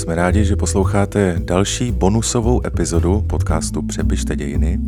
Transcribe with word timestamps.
Jsme 0.00 0.14
rádi, 0.14 0.44
že 0.44 0.56
posloucháte 0.56 1.36
další 1.44 1.92
bonusovou 1.92 2.66
epizodu 2.66 3.24
podcastu 3.26 3.82
Přepište 3.82 4.36
dějiny. 4.36 4.78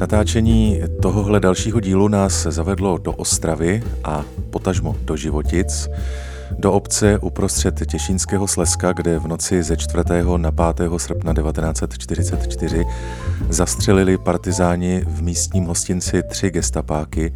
Natáčení 0.00 0.80
tohohle 1.02 1.40
dalšího 1.40 1.80
dílu 1.80 2.08
nás 2.08 2.42
zavedlo 2.42 2.98
do 2.98 3.12
Ostravy 3.12 3.82
a 4.04 4.24
potažmo 4.50 4.96
do 5.04 5.16
Životic, 5.16 5.88
do 6.58 6.72
obce 6.72 7.18
uprostřed 7.18 7.86
Těšínského 7.86 8.46
Slezska, 8.46 8.92
kde 8.92 9.18
v 9.18 9.26
noci 9.26 9.62
ze 9.62 9.76
4. 9.76 10.04
na 10.36 10.50
5. 10.50 10.90
srpna 10.96 11.34
1944 11.34 12.84
zastřelili 13.48 14.18
partizáni 14.18 15.04
v 15.06 15.22
místním 15.22 15.64
hostinci 15.64 16.22
tři 16.22 16.50
gestapáky 16.50 17.34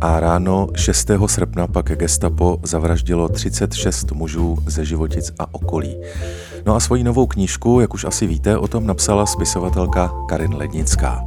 a 0.00 0.20
ráno 0.20 0.68
6. 0.76 1.10
srpna 1.26 1.66
pak 1.66 1.86
gestapo 1.86 2.60
zavraždilo 2.62 3.28
36 3.28 4.12
mužů 4.12 4.58
ze 4.66 4.84
Životic 4.84 5.32
a 5.38 5.54
okolí. 5.54 5.96
No 6.66 6.74
a 6.74 6.80
svoji 6.80 7.04
novou 7.04 7.26
knížku, 7.26 7.80
jak 7.80 7.94
už 7.94 8.04
asi 8.04 8.26
víte, 8.26 8.58
o 8.58 8.68
tom 8.68 8.86
napsala 8.86 9.26
spisovatelka 9.26 10.12
Karin 10.28 10.54
Lednická. 10.54 11.26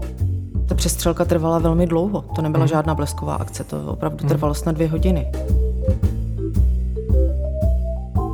Ta 0.65 0.75
přestřelka 0.75 1.25
trvala 1.25 1.59
velmi 1.59 1.87
dlouho, 1.87 2.21
to 2.35 2.41
nebyla 2.41 2.63
hmm. 2.63 2.69
žádná 2.69 2.95
blesková 2.95 3.35
akce, 3.35 3.63
to 3.63 3.85
opravdu 3.85 4.17
hmm. 4.19 4.29
trvalo 4.29 4.53
snad 4.53 4.71
dvě 4.71 4.87
hodiny. 4.87 5.31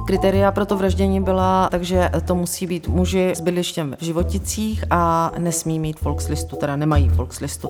Kritéria 0.08 0.52
pro 0.52 0.66
to 0.66 0.78
vraždění 0.78 1.22
byla, 1.22 1.70
takže 1.72 2.10
to 2.26 2.36
musí 2.36 2.68
být 2.68 2.88
muži 2.88 3.32
s 3.36 3.42
bydlištěm 3.42 3.96
v 4.00 4.04
Životicích 4.04 4.84
a 4.90 5.32
nesmí 5.38 5.80
mít 5.80 6.02
Volkslistu, 6.02 6.56
teda 6.56 6.76
nemají 6.76 7.10
Volkslistu. 7.10 7.70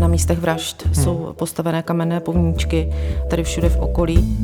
Na 0.00 0.08
místech 0.08 0.38
vražd 0.38 0.84
hmm. 0.84 0.94
jsou 0.94 1.34
postavené 1.38 1.82
kamenné 1.82 2.20
povníčky, 2.20 2.92
tady 3.30 3.44
všude 3.44 3.68
v 3.68 3.76
okolí. 3.76 4.36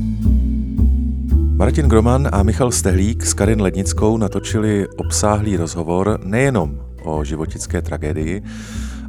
Martin 1.57 1.87
Groman 1.87 2.29
a 2.33 2.43
Michal 2.43 2.73
Stehlík 2.73 3.27
s 3.27 3.35
Karin 3.35 3.63
Lednickou 3.63 4.17
natočili 4.17 4.87
obsáhlý 4.97 5.57
rozhovor 5.57 6.21
nejenom 6.25 6.81
o 7.05 7.25
životické 7.25 7.83
tragédii, 7.83 8.43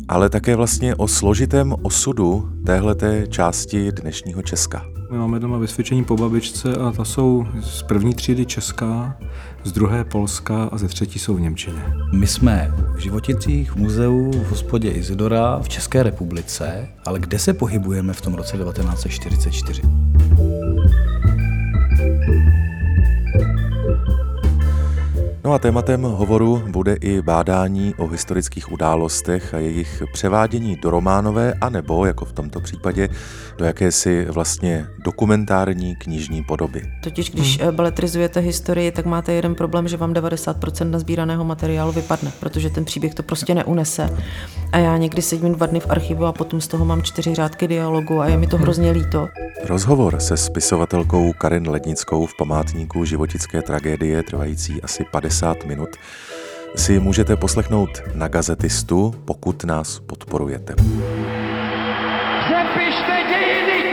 ale 0.07 0.29
také 0.29 0.55
vlastně 0.55 0.95
o 0.95 1.07
složitém 1.07 1.75
osudu 1.81 2.49
téhleté 2.65 3.27
části 3.27 3.91
dnešního 3.91 4.41
Česka. 4.41 4.98
My 5.11 5.17
máme 5.17 5.39
doma 5.39 5.57
vysvědčení 5.57 6.03
po 6.03 6.17
babičce 6.17 6.75
a 6.75 6.91
ta 6.91 7.05
jsou 7.05 7.47
z 7.61 7.83
první 7.83 8.13
třídy 8.13 8.45
česká, 8.45 9.17
z 9.63 9.71
druhé 9.71 10.03
polská 10.03 10.63
a 10.63 10.77
ze 10.77 10.87
třetí 10.87 11.19
jsou 11.19 11.35
v 11.35 11.41
Němčině. 11.41 11.83
My 12.13 12.27
jsme 12.27 12.73
v 12.95 12.99
Životicích, 12.99 13.71
v 13.71 13.75
muzeu, 13.75 14.31
v 14.31 14.49
hospodě 14.49 14.91
Izidora 14.91 15.59
v 15.59 15.69
České 15.69 16.03
republice, 16.03 16.87
ale 17.05 17.19
kde 17.19 17.39
se 17.39 17.53
pohybujeme 17.53 18.13
v 18.13 18.21
tom 18.21 18.33
roce 18.33 18.57
1944? 18.57 19.81
No 25.49 25.55
a 25.55 25.59
tématem 25.59 26.01
hovoru 26.01 26.63
bude 26.67 26.93
i 26.93 27.21
bádání 27.21 27.95
o 27.97 28.07
historických 28.07 28.71
událostech 28.71 29.53
a 29.53 29.57
jejich 29.57 30.03
převádění 30.13 30.75
do 30.75 30.89
románové, 30.89 31.53
anebo, 31.61 32.05
jako 32.05 32.25
v 32.25 32.31
tomto 32.31 32.59
případě, 32.59 33.09
do 33.57 33.65
jakési 33.65 34.25
vlastně 34.25 34.87
dokumentární 35.05 35.95
knižní 35.95 36.43
podoby. 36.43 36.81
Totiž, 37.03 37.31
když 37.31 37.59
hmm. 37.59 37.75
beletrizujete 37.75 38.39
historii, 38.39 38.91
tak 38.91 39.05
máte 39.05 39.33
jeden 39.33 39.55
problém, 39.55 39.87
že 39.87 39.97
vám 39.97 40.13
90% 40.13 40.89
nazbíraného 40.89 41.45
materiálu 41.45 41.91
vypadne, 41.91 42.31
protože 42.39 42.69
ten 42.69 42.85
příběh 42.85 43.13
to 43.13 43.23
prostě 43.23 43.55
neunese. 43.55 44.09
A 44.71 44.77
já 44.77 44.97
někdy 44.97 45.21
sedím 45.21 45.53
dva 45.53 45.65
dny 45.65 45.79
v 45.79 45.89
archivu 45.89 46.25
a 46.25 46.31
potom 46.31 46.61
z 46.61 46.67
toho 46.67 46.85
mám 46.85 47.01
čtyři 47.01 47.35
řádky 47.35 47.67
dialogu 47.67 48.19
a 48.19 48.27
je 48.27 48.37
mi 48.37 48.47
to 48.47 48.57
hrozně 48.57 48.91
líto. 48.91 49.27
Rozhovor 49.63 50.19
se 50.19 50.37
spisovatelkou 50.37 51.33
Karin 51.33 51.69
Lednickou 51.69 52.25
v 52.25 52.37
památníku 52.37 53.05
životické 53.05 53.61
tragédie 53.61 54.23
trvající 54.23 54.81
asi 54.81 55.05
50 55.11 55.38
minut 55.65 55.89
si 56.75 56.99
můžete 56.99 57.35
poslechnout 57.35 57.89
na 58.13 58.27
Gazetistu, 58.27 59.15
pokud 59.25 59.63
nás 59.63 59.99
podporujete. 59.99 60.73
Přepište 62.45 63.23
dějiny! 63.29 63.83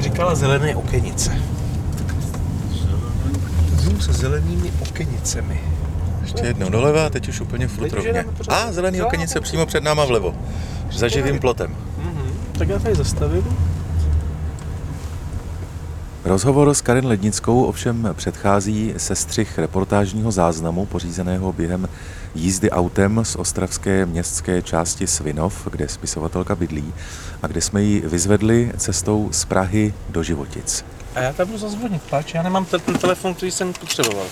Říkala 0.00 0.34
zelené 0.34 0.76
okenice. 0.76 1.42
Zoom 3.76 4.00
se 4.00 4.12
zelenými 4.12 4.72
okenicemi. 4.80 5.60
Ještě 6.22 6.46
jednou 6.46 6.68
doleva, 6.68 7.10
teď 7.10 7.28
už 7.28 7.40
úplně 7.40 7.68
furt 7.68 7.92
rovně. 7.92 8.24
A 8.48 8.72
zelený 8.72 9.02
okenice 9.02 9.40
přímo 9.40 9.66
před 9.66 9.84
náma 9.84 10.04
vlevo. 10.04 10.34
Za 10.92 11.08
živým 11.08 11.38
plotem. 11.38 11.70
Mm-hmm. 11.70 12.58
Tak 12.58 12.68
já 12.68 12.78
tady 12.78 12.94
zastavím. 12.94 13.65
Rozhovor 16.26 16.74
s 16.74 16.80
Karin 16.80 17.06
Lednickou 17.06 17.64
ovšem 17.64 18.08
předchází 18.12 18.94
sestřih 18.96 19.58
reportážního 19.58 20.32
záznamu 20.32 20.86
pořízeného 20.86 21.52
během 21.52 21.88
jízdy 22.34 22.70
autem 22.70 23.20
z 23.22 23.36
ostravské 23.36 24.06
městské 24.06 24.62
části 24.62 25.06
Svinov, 25.06 25.68
kde 25.70 25.88
spisovatelka 25.88 26.54
bydlí 26.54 26.94
a 27.42 27.46
kde 27.46 27.60
jsme 27.60 27.82
ji 27.82 28.00
vyzvedli 28.00 28.72
cestou 28.76 29.28
z 29.32 29.44
Prahy 29.44 29.94
do 30.08 30.22
Životic. 30.22 30.84
A 31.14 31.20
já 31.20 31.32
tam 31.32 31.46
budu 31.46 31.58
zazvonit, 31.58 32.02
páč, 32.02 32.34
já 32.34 32.42
nemám 32.42 32.64
ten 32.64 32.80
telefon, 32.80 33.34
který 33.34 33.52
jsem 33.52 33.72
potřeboval. 33.72 34.26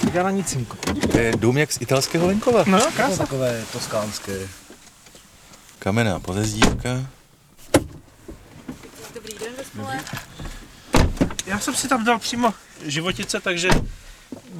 Tak 0.00 0.14
já 0.14 0.22
na 0.22 0.30
nicinku. 0.30 0.76
To 1.12 1.18
je 1.18 1.32
dům 1.36 1.58
jak 1.58 1.72
z 1.72 1.80
italského 1.80 2.26
venkova. 2.26 2.64
No, 2.66 2.78
krása. 2.96 3.10
No, 3.10 3.16
takové 3.16 3.62
toskánské. 3.72 4.38
Kamenná 5.78 6.20
pozezdívka. 6.20 7.06
Dobrý 9.14 9.34
den, 9.38 9.52
ve 9.58 9.64
Já 11.48 11.58
jsem 11.58 11.74
si 11.74 11.88
tam 11.88 12.04
dal 12.04 12.18
přímo 12.18 12.54
životice, 12.86 13.40
takže 13.40 13.68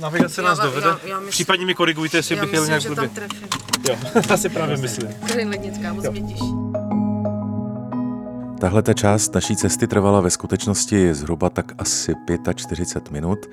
navigace 0.01 0.43
nás 0.43 0.59
dovede. 0.59 0.87
Já, 0.87 0.99
já 1.05 1.17
myslím, 1.17 1.31
Případně 1.31 1.67
mi 1.67 1.75
korigujte, 1.75 2.17
jestli 2.17 2.37
bych 2.37 2.53
jel 2.53 2.67
nějak 2.67 2.87
blbě. 2.87 3.11
Jo, 3.89 3.97
já 4.31 4.37
si 4.37 4.49
právě 4.49 4.77
myslím. 4.77 5.09
Karin 5.27 5.49
Lednická, 5.49 5.93
moc 5.93 6.09
mě 6.11 6.23
těší. 6.23 6.53
Tahle 8.61 8.83
ta 8.83 8.93
část 8.93 9.35
naší 9.35 9.57
cesty 9.57 9.87
trvala 9.87 10.21
ve 10.21 10.31
skutečnosti 10.31 11.15
zhruba 11.15 11.51
tak 11.51 11.73
asi 11.79 12.15
45 12.55 13.13
minut. 13.13 13.47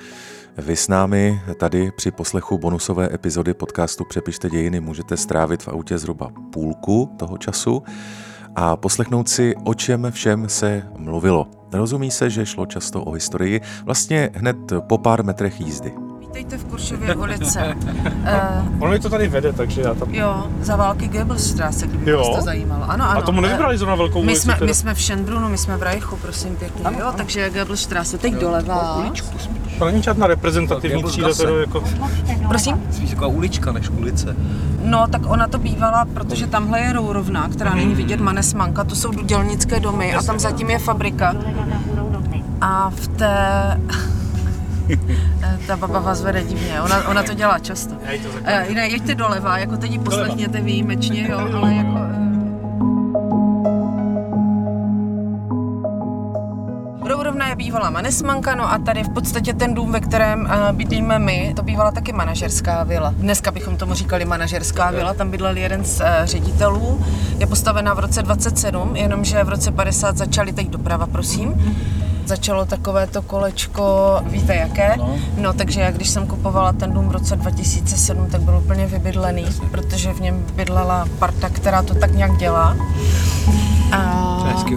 Vy 0.58 0.76
s 0.76 0.88
námi 0.88 1.42
tady 1.60 1.92
při 1.92 2.12
poslechu 2.12 2.58
bonusové 2.58 3.10
epizody 3.14 3.54
podcastu 3.54 4.06
Přepište 4.10 4.50
dějiny 4.50 4.80
můžete 4.80 5.18
strávit 5.18 5.64
v 5.64 5.68
autě 5.68 5.98
zhruba 5.98 6.32
půlku 6.54 7.16
toho 7.20 7.38
času 7.38 7.84
a 8.56 8.76
poslechnout 8.76 9.30
si, 9.30 9.56
o 9.64 9.74
čem 9.74 10.08
všem 10.12 10.50
se 10.50 10.84
mluvilo. 10.98 11.48
Rozumí 11.74 12.12
se, 12.12 12.30
že 12.30 12.46
šlo 12.46 12.66
často 12.66 13.04
o 13.04 13.12
historii, 13.12 13.62
vlastně 13.84 14.30
hned 14.34 14.58
po 14.88 14.98
pár 14.98 15.24
metrech 15.24 15.62
jízdy. 15.62 16.05
Vítejte 16.36 16.58
v 16.58 16.66
Kuršově 16.70 17.16
ulice. 17.16 17.76
uh, 18.76 18.80
ono 18.84 19.00
to 19.00 19.10
tady 19.10 19.28
vede, 19.28 19.54
takže 19.54 19.82
já 19.82 19.94
tam... 19.94 20.14
Jo, 20.14 20.48
za 20.62 20.76
války 20.76 21.08
Goebbelsstraße, 21.08 21.88
kdyby 21.88 22.12
jo. 22.12 22.18
vás 22.18 22.38
to 22.40 22.42
zajímalo. 22.42 22.84
Ano, 22.90 23.10
ano. 23.10 23.20
A 23.20 23.22
tomu 23.22 23.42
nevybrali 23.42 23.78
zrovna 23.78 23.96
velkou 23.96 24.20
my 24.20 24.26
ulici? 24.26 24.42
Jsme, 24.42 24.58
my 24.66 24.74
jsme 24.74 24.94
v 24.94 24.98
Schönbrunnu, 24.98 25.50
my 25.50 25.58
jsme 25.58 25.78
v 25.78 25.84
Reichu, 25.84 26.18
prosím 26.18 26.56
pěkně, 26.56 26.86
ano, 26.86 27.00
jo, 27.00 27.06
ano. 27.06 27.18
takže 27.18 27.50
Goebbelsstraße, 27.50 28.18
teď 28.18 28.34
jo, 28.34 28.40
doleva. 28.40 28.96
Uličku 28.96 29.38
To 29.80 29.86
není 29.86 30.04
žádná 30.04 30.28
reprezentativní 30.28 31.04
třída, 31.04 31.34
to 31.34 31.60
jako... 31.60 31.84
Prosím? 32.48 32.84
Spíš 32.92 33.10
taková 33.10 33.28
ulička 33.28 33.72
než 33.72 33.90
ulice. 33.90 34.36
No, 34.84 35.08
tak 35.08 35.22
ona 35.26 35.48
to 35.48 35.58
bývala, 35.58 36.06
protože 36.14 36.48
tamhle 36.48 36.80
je 36.80 36.94
Rourovna, 36.94 37.50
která 37.50 37.70
hmm. 37.70 37.80
není 37.80 37.96
vidět 37.96 38.20
Manesmanka, 38.20 38.84
to 38.84 38.96
jsou 38.96 39.12
dělnické 39.12 39.80
domy 39.80 40.16
a 40.16 40.24
tam 40.24 40.40
zatím 40.40 40.70
je 40.70 40.80
fabrika. 40.80 41.36
A 42.62 42.90
v 42.90 43.08
té 43.08 43.78
ta 45.68 45.78
baba 45.78 46.00
vás 46.00 46.22
vede 46.22 46.44
divně, 46.44 46.82
ona, 46.82 47.08
ona 47.08 47.24
to 47.24 47.34
dělá 47.34 47.60
často. 47.60 47.96
Uh, 47.96 48.76
ne, 48.76 48.88
jeďte 48.88 49.16
doleva, 49.16 49.58
jako 49.58 49.78
teď 49.78 50.00
poslechněte 50.02 50.62
výjimečně, 50.62 51.28
jo, 51.30 51.40
ale 51.56 51.74
jako... 51.74 51.92
Uh... 51.92 52.26
Rourovna 57.08 57.48
je 57.48 57.56
bývalá 57.56 57.90
manesmanka, 57.90 58.56
no 58.56 58.72
a 58.72 58.78
tady 58.78 59.04
v 59.04 59.10
podstatě 59.10 59.54
ten 59.54 59.74
dům, 59.74 59.92
ve 59.92 60.00
kterém 60.00 60.50
bydlíme 60.72 61.20
my, 61.20 61.54
to 61.56 61.64
bývala 61.64 61.92
taky 61.92 62.14
manažerská 62.14 62.84
vila. 62.84 63.14
Dneska 63.18 63.52
bychom 63.52 63.78
tomu 63.78 63.94
říkali 63.94 64.26
manažerská 64.26 64.92
vila, 64.92 65.14
tam 65.14 65.32
bydlel 65.32 65.58
jeden 65.58 65.86
z 65.86 66.02
ředitelů. 66.24 67.06
Je 67.38 67.48
postavená 67.48 67.94
v 67.94 68.00
roce 68.00 68.22
27, 68.22 68.96
jenomže 68.96 69.44
v 69.44 69.50
roce 69.50 69.72
50 69.72 70.18
začaly, 70.18 70.54
teď 70.54 70.70
doprava, 70.70 71.08
prosím 71.08 71.54
začalo 72.28 72.66
takové 72.66 73.08
to 73.08 73.22
kolečko, 73.22 74.20
víte 74.26 74.56
jaké? 74.56 74.98
No. 74.98 75.16
no, 75.38 75.54
takže 75.54 75.82
já 75.82 75.92
když 75.92 76.10
jsem 76.10 76.28
kupovala 76.28 76.74
ten 76.74 76.92
dům 76.92 77.08
v 77.08 77.12
roce 77.12 77.36
2007, 77.36 78.28
tak 78.30 78.42
byl 78.42 78.58
úplně 78.58 78.88
vybydlený, 78.88 79.46
protože 79.72 80.14
v 80.14 80.22
něm 80.22 80.46
bydlela 80.56 81.08
parta, 81.20 81.50
která 81.50 81.82
to 81.84 81.96
tak 81.96 82.12
nějak 82.12 82.38
dělá. 82.38 82.78
A... 83.92 84.38
To 84.42 84.48
je 84.48 84.54
hezký 84.54 84.76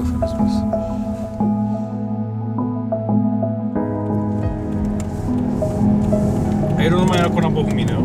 A 6.77 6.81
jedu 6.81 6.97
normálně 6.97 7.23
jako 7.23 7.41
na 7.41 7.51
Bohumín, 7.51 7.89
jo? 7.89 8.03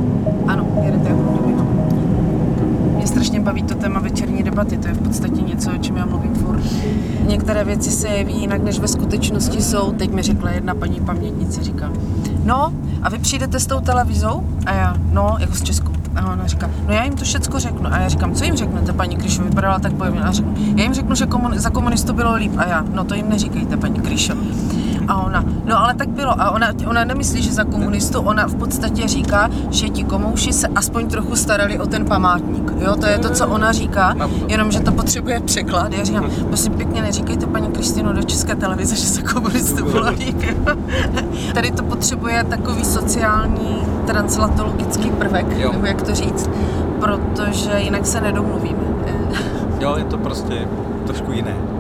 Ano, 0.48 0.68
jedete 0.86 1.10
jako. 1.10 1.23
Mě 3.04 3.08
strašně 3.08 3.40
baví 3.40 3.64
to 3.64 3.76
téma 3.76 4.00
večerní 4.00 4.44
debaty, 4.44 4.78
to 4.78 4.88
je 4.88 4.94
v 4.94 5.02
podstatě 5.02 5.42
něco, 5.42 5.72
o 5.72 5.78
čem 5.78 5.98
já 5.98 6.06
mluvím 6.06 6.36
furt. 6.36 6.64
Některé 7.28 7.64
věci 7.64 7.92
se 7.92 8.08
jeví 8.08 8.34
jinak, 8.40 8.64
než 8.64 8.80
ve 8.80 8.88
skutečnosti 8.88 9.62
jsou. 9.62 9.92
Teď 9.92 10.12
mi 10.12 10.22
řekla 10.22 10.52
jedna 10.52 10.76
paní 10.76 11.00
pamětnice, 11.00 11.64
říká, 11.64 11.92
no 12.46 12.74
a 13.02 13.10
vy 13.10 13.18
přijdete 13.18 13.60
s 13.60 13.66
tou 13.66 13.80
televizou? 13.80 14.44
A 14.66 14.74
já, 14.74 14.96
no, 15.12 15.36
jako 15.40 15.54
s 15.54 15.62
Českou. 15.62 15.92
A 16.16 16.34
ona 16.34 16.48
říká, 16.48 16.70
no 16.88 16.94
já 16.94 17.04
jim 17.04 17.14
to 17.14 17.24
všecko 17.24 17.60
řeknu. 17.60 17.94
A 17.94 18.00
já 18.00 18.10
říkám, 18.10 18.34
co 18.34 18.44
jim 18.44 18.56
řeknete, 18.56 18.94
paní 18.94 19.16
Kryšo, 19.16 19.44
vypadala 19.44 19.80
tak 19.80 19.94
pojemně. 19.94 20.22
A 20.22 20.32
řeknu, 20.32 20.54
já 20.76 20.84
jim 20.84 20.94
řeknu, 20.94 21.16
že 21.16 21.26
komun- 21.26 21.58
za 21.58 21.70
komunistu 21.70 22.14
bylo 22.14 22.36
líp. 22.36 22.52
A 22.58 22.66
já, 22.66 22.86
no 22.94 23.04
to 23.04 23.16
jim 23.16 23.30
neříkejte, 23.30 23.78
paní 23.78 24.00
Kryšo. 24.00 24.34
A 25.08 25.22
ona, 25.22 25.44
no 25.66 25.80
ale 25.80 25.94
tak 25.94 26.10
bylo. 26.10 26.42
A 26.42 26.52
ona, 26.52 26.68
ona 26.88 27.04
nemyslí, 27.04 27.42
že 27.42 27.52
za 27.52 27.64
komunistu, 27.64 28.20
ona 28.20 28.48
v 28.48 28.56
podstatě 28.56 29.08
říká, 29.08 29.50
že 29.70 29.90
ti 29.90 30.04
komouši 30.04 30.54
se 30.54 30.68
aspoň 30.68 31.08
trochu 31.08 31.36
starali 31.36 31.80
o 31.80 31.86
ten 31.88 32.06
památník. 32.06 32.72
Jo, 32.78 32.96
to 32.96 33.06
je 33.06 33.20
to, 33.20 33.30
co 33.30 33.48
ona 33.48 33.72
říká, 33.72 34.16
jenom 34.48 34.72
že 34.72 34.80
to 34.80 34.92
potřebuje 34.92 35.40
překlad. 35.40 35.94
Já 35.94 36.04
říkám, 36.04 36.32
prosím 36.48 36.74
pěkně, 36.74 37.02
neříkejte 37.02 37.46
paní 37.46 37.68
Kristino 37.68 38.14
do 38.14 38.24
české 38.24 38.56
televize, 38.56 38.96
že 38.96 39.08
za 39.08 39.22
komunistu 39.22 39.86
bylo. 39.86 40.08
Jo. 40.12 40.76
Tady 41.54 41.72
to 41.72 41.84
potřebuje 41.84 42.44
takový 42.44 42.86
sociální 42.86 43.78
translatologický 44.08 45.10
prvek, 45.12 45.46
jo. 45.58 45.72
nebo 45.72 45.86
jak 45.86 46.02
to 46.02 46.16
říct, 46.16 46.50
protože 47.00 47.72
jinak 47.80 48.06
se 48.06 48.22
nedomluvíme. 48.22 48.84
Jo, 49.80 49.96
je 49.98 50.04
to 50.04 50.18
prostě 50.18 50.68
trošku 51.06 51.32
jiné. 51.32 51.73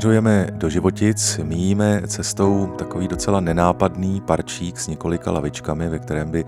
Směřujeme 0.00 0.46
do 0.52 0.68
Životic, 0.68 1.40
míjíme 1.42 2.02
cestou 2.06 2.66
takový 2.78 3.08
docela 3.08 3.40
nenápadný 3.40 4.20
parčík 4.20 4.78
s 4.78 4.88
několika 4.88 5.30
lavičkami, 5.30 5.88
ve 5.88 5.98
kterém 5.98 6.30
by 6.30 6.44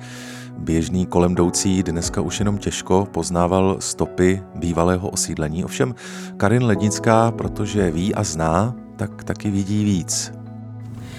běžný 0.59 1.07
kolem 1.07 1.33
jdoucí 1.33 1.83
dneska 1.83 2.21
už 2.21 2.39
jenom 2.39 2.59
těžko 2.59 3.09
poznával 3.13 3.77
stopy 3.81 4.43
bývalého 4.55 5.09
osídlení. 5.09 5.65
Ovšem 5.65 5.95
Karin 6.37 6.65
Lednická, 6.65 7.31
protože 7.31 7.91
ví 7.91 8.15
a 8.15 8.25
zná, 8.25 8.75
tak 8.97 9.25
taky 9.25 9.51
vidí 9.51 9.85
víc. 9.85 10.42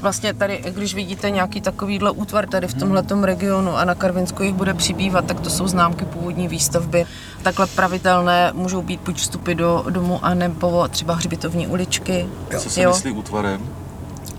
Vlastně 0.03 0.33
tady, 0.33 0.63
když 0.69 0.95
vidíte 0.95 1.29
nějaký 1.29 1.61
takovýhle 1.61 2.11
útvar 2.11 2.47
tady 2.47 2.67
v 2.67 2.73
tomhle 2.73 3.03
regionu 3.21 3.77
a 3.77 3.85
na 3.85 3.95
Karvinsku 3.95 4.44
jich 4.44 4.53
bude 4.53 4.73
přibývat, 4.73 5.25
tak 5.25 5.39
to 5.39 5.50
jsou 5.50 5.67
známky 5.67 6.05
původní 6.05 6.47
výstavby. 6.47 7.05
Takhle 7.44 7.67
pravidelné 7.67 8.51
můžou 8.53 8.81
být 8.81 9.01
buď 9.01 9.17
vstupy 9.17 9.53
do 9.53 9.85
domu, 9.89 10.19
anebo 10.25 10.88
třeba 10.88 11.13
hřbitovní 11.13 11.67
uličky. 11.67 12.27
Co 12.59 12.69
se 12.69 12.81
jo? 12.81 12.89
myslí 12.89 13.11
útvarem? 13.11 13.82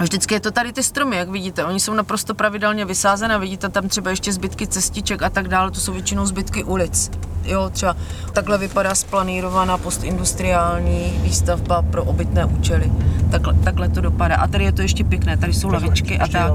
Vždycky 0.00 0.34
je 0.34 0.40
to 0.40 0.50
tady 0.50 0.72
ty 0.72 0.82
stromy, 0.82 1.16
jak 1.16 1.28
vidíte. 1.28 1.64
Oni 1.64 1.80
jsou 1.80 1.94
naprosto 1.94 2.34
pravidelně 2.34 2.84
vysázené, 2.84 3.38
vidíte 3.38 3.68
tam 3.68 3.88
třeba 3.88 4.10
ještě 4.10 4.32
zbytky 4.32 4.66
cestiček 4.66 5.22
a 5.22 5.30
tak 5.30 5.48
dále, 5.48 5.70
to 5.70 5.80
jsou 5.80 5.92
většinou 5.92 6.26
zbytky 6.26 6.64
ulic. 6.64 7.10
Jo, 7.44 7.70
třeba 7.72 7.96
takhle 8.32 8.58
vypadá 8.58 8.94
splanírovaná 8.94 9.78
postindustriální 9.78 11.20
výstavba 11.22 11.82
pro 11.82 12.04
obytné 12.04 12.44
účely. 12.44 12.92
Takhle, 13.30 13.54
takhle 13.54 13.88
to 13.88 14.00
dopadá. 14.00 14.36
A 14.36 14.46
tady 14.46 14.64
je 14.64 14.72
to 14.72 14.82
ještě 14.82 15.04
pěkné, 15.04 15.36
tady 15.36 15.52
jsou 15.52 15.68
lavičky 15.68 16.18
a 16.18 16.28
tak. 16.28 16.52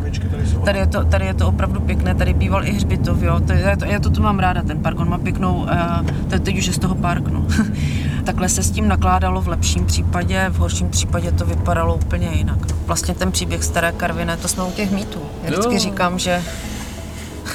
Tady 0.66 0.80
je, 0.80 0.88
to, 0.88 1.04
tady 1.04 1.26
je 1.26 1.34
to 1.34 1.48
opravdu 1.48 1.80
pěkné, 1.80 2.16
tady 2.16 2.34
býval 2.34 2.66
i 2.66 2.72
hřbitov, 2.72 3.22
jo. 3.22 3.40
To, 3.40 3.54
já, 3.54 3.76
to, 3.76 3.86
já 3.86 4.00
to 4.00 4.10
tu 4.10 4.22
mám 4.22 4.40
ráda, 4.40 4.62
ten 4.62 4.80
park, 4.80 5.00
on 5.00 5.10
má 5.10 5.18
pěknou, 5.18 5.56
uh, 5.56 6.40
teď 6.40 6.58
už 6.58 6.66
je 6.66 6.74
z 6.74 6.80
toho 6.80 6.96
park, 6.96 7.28
no. 7.28 7.46
takhle 8.24 8.50
se 8.50 8.64
s 8.64 8.72
tím 8.72 8.88
nakládalo 8.88 9.42
v 9.42 9.48
lepším 9.48 9.86
případě, 9.86 10.46
v 10.50 10.58
horším 10.58 10.90
případě 10.90 11.32
to 11.32 11.46
vypadalo 11.46 11.96
úplně 11.96 12.30
jinak. 12.34 12.58
Vlastně 12.86 13.16
ten 13.16 13.32
příběh 13.32 13.64
Staré 13.64 13.92
Karviné, 13.92 14.38
to 14.38 14.48
jsme 14.48 14.64
u 14.64 14.72
těch 14.72 14.92
mýtů. 14.92 15.20
Já 15.44 15.50
vždycky 15.50 15.74
jo. 15.74 15.80
říkám, 15.80 16.20
že 16.20 16.44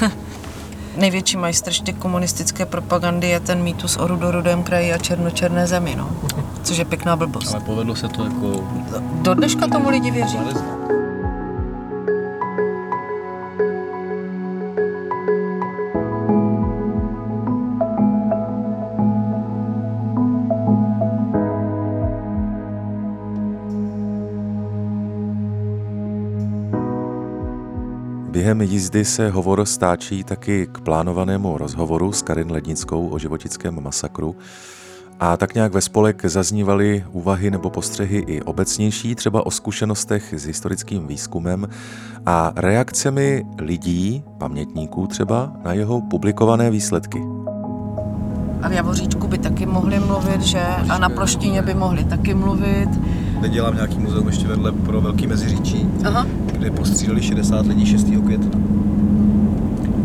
největší 0.97 1.37
majstrštěk 1.37 1.97
komunistické 1.97 2.65
propagandy 2.65 3.27
je 3.27 3.39
ten 3.39 3.63
mýtus 3.63 3.97
o 3.97 4.07
rudorodém 4.07 4.63
kraji 4.63 4.93
a 4.93 4.97
černočerné 4.97 5.67
zemi, 5.67 5.95
no. 5.97 6.09
Což 6.63 6.77
je 6.77 6.85
pěkná 6.85 7.15
blbost. 7.15 7.53
Ale 7.53 7.63
povedlo 7.63 7.95
se 7.95 8.07
to 8.07 8.23
jako... 8.23 8.63
Do 9.21 9.33
dneška 9.33 9.67
tomu 9.67 9.89
lidi 9.89 10.11
věří. 10.11 10.37
Jízdy 28.75 29.05
se 29.05 29.29
hovor 29.29 29.65
stáčí 29.65 30.23
taky 30.23 30.67
k 30.71 30.79
plánovanému 30.79 31.57
rozhovoru 31.57 32.11
s 32.11 32.21
Karin 32.21 32.51
Lednickou 32.51 33.07
o 33.07 33.19
životickém 33.19 33.83
masakru. 33.83 34.35
A 35.19 35.37
tak 35.37 35.55
nějak 35.55 35.73
ve 35.73 35.81
spolek 35.81 36.25
zaznívaly 36.25 37.05
úvahy 37.11 37.51
nebo 37.51 37.69
postřehy 37.69 38.23
i 38.27 38.41
obecnější, 38.41 39.15
třeba 39.15 39.45
o 39.45 39.51
zkušenostech 39.51 40.33
s 40.37 40.45
historickým 40.45 41.07
výzkumem 41.07 41.67
a 42.25 42.51
reakcemi 42.55 43.45
lidí, 43.59 44.23
pamětníků 44.37 45.07
třeba, 45.07 45.51
na 45.65 45.73
jeho 45.73 46.01
publikované 46.01 46.71
výsledky. 46.71 47.21
A 48.61 48.69
v 48.69 48.71
Javoříčku 48.71 49.27
by 49.27 49.37
taky 49.37 49.65
mohli 49.65 49.99
mluvit, 49.99 50.41
že? 50.41 50.61
A 50.89 50.97
na 50.97 51.09
Ploštině 51.09 51.61
by 51.61 51.73
mohli 51.73 52.03
taky 52.03 52.33
mluvit. 52.33 52.89
Teď 53.41 53.51
dělám 53.51 53.75
nějaký 53.75 53.99
muzeum 53.99 54.27
ještě 54.27 54.47
vedle 54.47 54.71
pro 54.71 55.01
Velký 55.01 55.27
Meziříčí, 55.27 55.87
Aha. 56.05 56.25
Kde 56.57 56.71
postřídali 56.71 57.21
60 57.21 57.65
lidí 57.65 57.85
6. 57.85 58.07
května. 58.25 58.59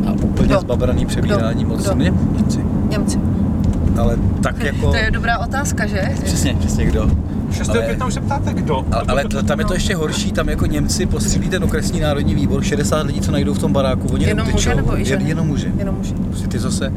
A 0.06 0.12
úplně 0.12 0.49
Kdo? 0.49 0.61
zbabraný 0.61 1.06
přebírání 1.06 1.64
moc 1.64 1.94
Němci. 1.94 2.64
Němci. 2.91 3.19
Ale 3.99 4.17
tak 4.43 4.64
jako... 4.64 4.91
To 4.91 4.97
je 4.97 5.11
dobrá 5.11 5.38
otázka, 5.38 5.87
že? 5.87 6.02
Přesně, 6.25 6.55
přesně 6.55 6.84
kdo. 6.84 7.10
6. 7.53 7.69
Ale, 7.69 7.82
května 7.82 8.06
už 8.06 8.15
se 8.15 8.20
ptáte 8.20 8.55
kdo. 8.55 8.86
Ale, 8.93 9.05
ale 9.08 9.25
to, 9.25 9.43
tam 9.43 9.58
je 9.58 9.65
to 9.65 9.75
ještě 9.75 9.94
horší, 9.96 10.32
tam 10.32 10.48
jako 10.48 10.67
Němci 10.67 11.06
postřílí 11.06 11.48
ten 11.48 11.65
okresní 11.65 12.01
národní 12.01 12.34
výbor, 12.34 12.63
60 12.63 13.06
lidí, 13.06 13.20
co 13.20 13.32
najdou 13.32 13.55
v 13.55 13.58
tom 13.58 13.72
baráku, 13.72 14.08
oni 14.08 14.25
jenom 14.25 14.48
muže 14.51 14.75
nebo 14.75 15.01
i 15.01 15.05
ženy? 15.05 15.29
Jenom 15.29 15.46
muži. 15.46 15.72
Jenom 15.79 15.94
muži. 15.94 16.15
Prostě 16.15 16.48
ty 16.48 16.58
zase... 16.58 16.93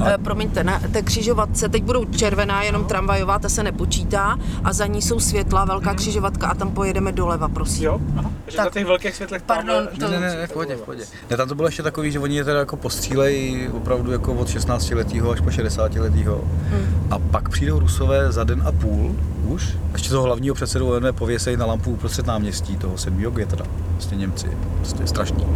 A... 0.00 0.04
Uh, 0.04 0.24
promiňte, 0.24 0.64
na 0.64 0.80
té 0.92 1.02
křižovatce, 1.02 1.68
teď 1.68 1.82
budou 1.82 2.04
červená, 2.04 2.62
jenom 2.62 2.82
no. 2.82 2.88
tramvajová, 2.88 3.38
ta 3.38 3.48
se 3.48 3.62
nepočítá 3.62 4.38
a 4.64 4.72
za 4.72 4.86
ní 4.86 5.02
jsou 5.02 5.20
světla, 5.20 5.64
velká 5.64 5.90
hmm. 5.90 5.96
křižovatka 5.96 6.46
a 6.46 6.54
tam 6.54 6.70
pojedeme 6.70 7.12
doleva, 7.12 7.48
prosím. 7.48 7.84
Jo, 7.84 8.00
aha. 8.16 8.30
Takže 8.44 8.56
tak, 8.56 8.64
na 8.64 8.70
těch 8.70 8.86
velkých 8.86 9.14
světlech 9.14 9.42
Pardon, 9.42 9.88
to... 10.00 10.08
Ne, 10.08 10.20
ne, 10.20 10.36
ne, 10.36 10.46
v 10.46 10.52
pohodě, 10.52 10.76
v 10.76 10.80
pohodě. 10.80 11.04
Ne, 11.30 11.36
tam 11.36 11.48
to 11.48 11.54
bylo 11.54 11.68
ještě 11.68 11.82
takový, 11.82 12.12
že 12.12 12.18
oni 12.18 12.36
je 12.36 12.44
teda 12.44 12.58
jako 12.58 12.76
postřílejí 12.76 13.68
opravdu 13.68 14.12
jako 14.12 14.34
od 14.34 14.48
16 14.48 14.90
letého 14.90 15.30
až 15.30 15.40
po 15.40 15.50
60 15.50 15.94
letého. 15.94 16.40
Hmm. 16.70 17.08
A 17.10 17.18
pak 17.18 17.48
přijdou 17.48 17.78
Rusové 17.78 18.32
za 18.32 18.44
den 18.44 18.62
a 18.66 18.72
půl 18.72 19.16
už. 19.44 19.76
Ještě 19.92 20.08
toho 20.08 20.22
hlavního 20.22 20.54
předsedu 20.54 20.88
ONV 20.88 21.14
pověsejí 21.14 21.56
na 21.56 21.66
lampu 21.66 21.90
uprostřed 21.90 22.26
náměstí 22.26 22.76
toho 22.76 22.98
7. 22.98 23.24
května. 23.32 23.66
Prostě 23.92 24.16
Němci. 24.16 24.46
Prostě 24.76 25.06
strašný. 25.06 25.46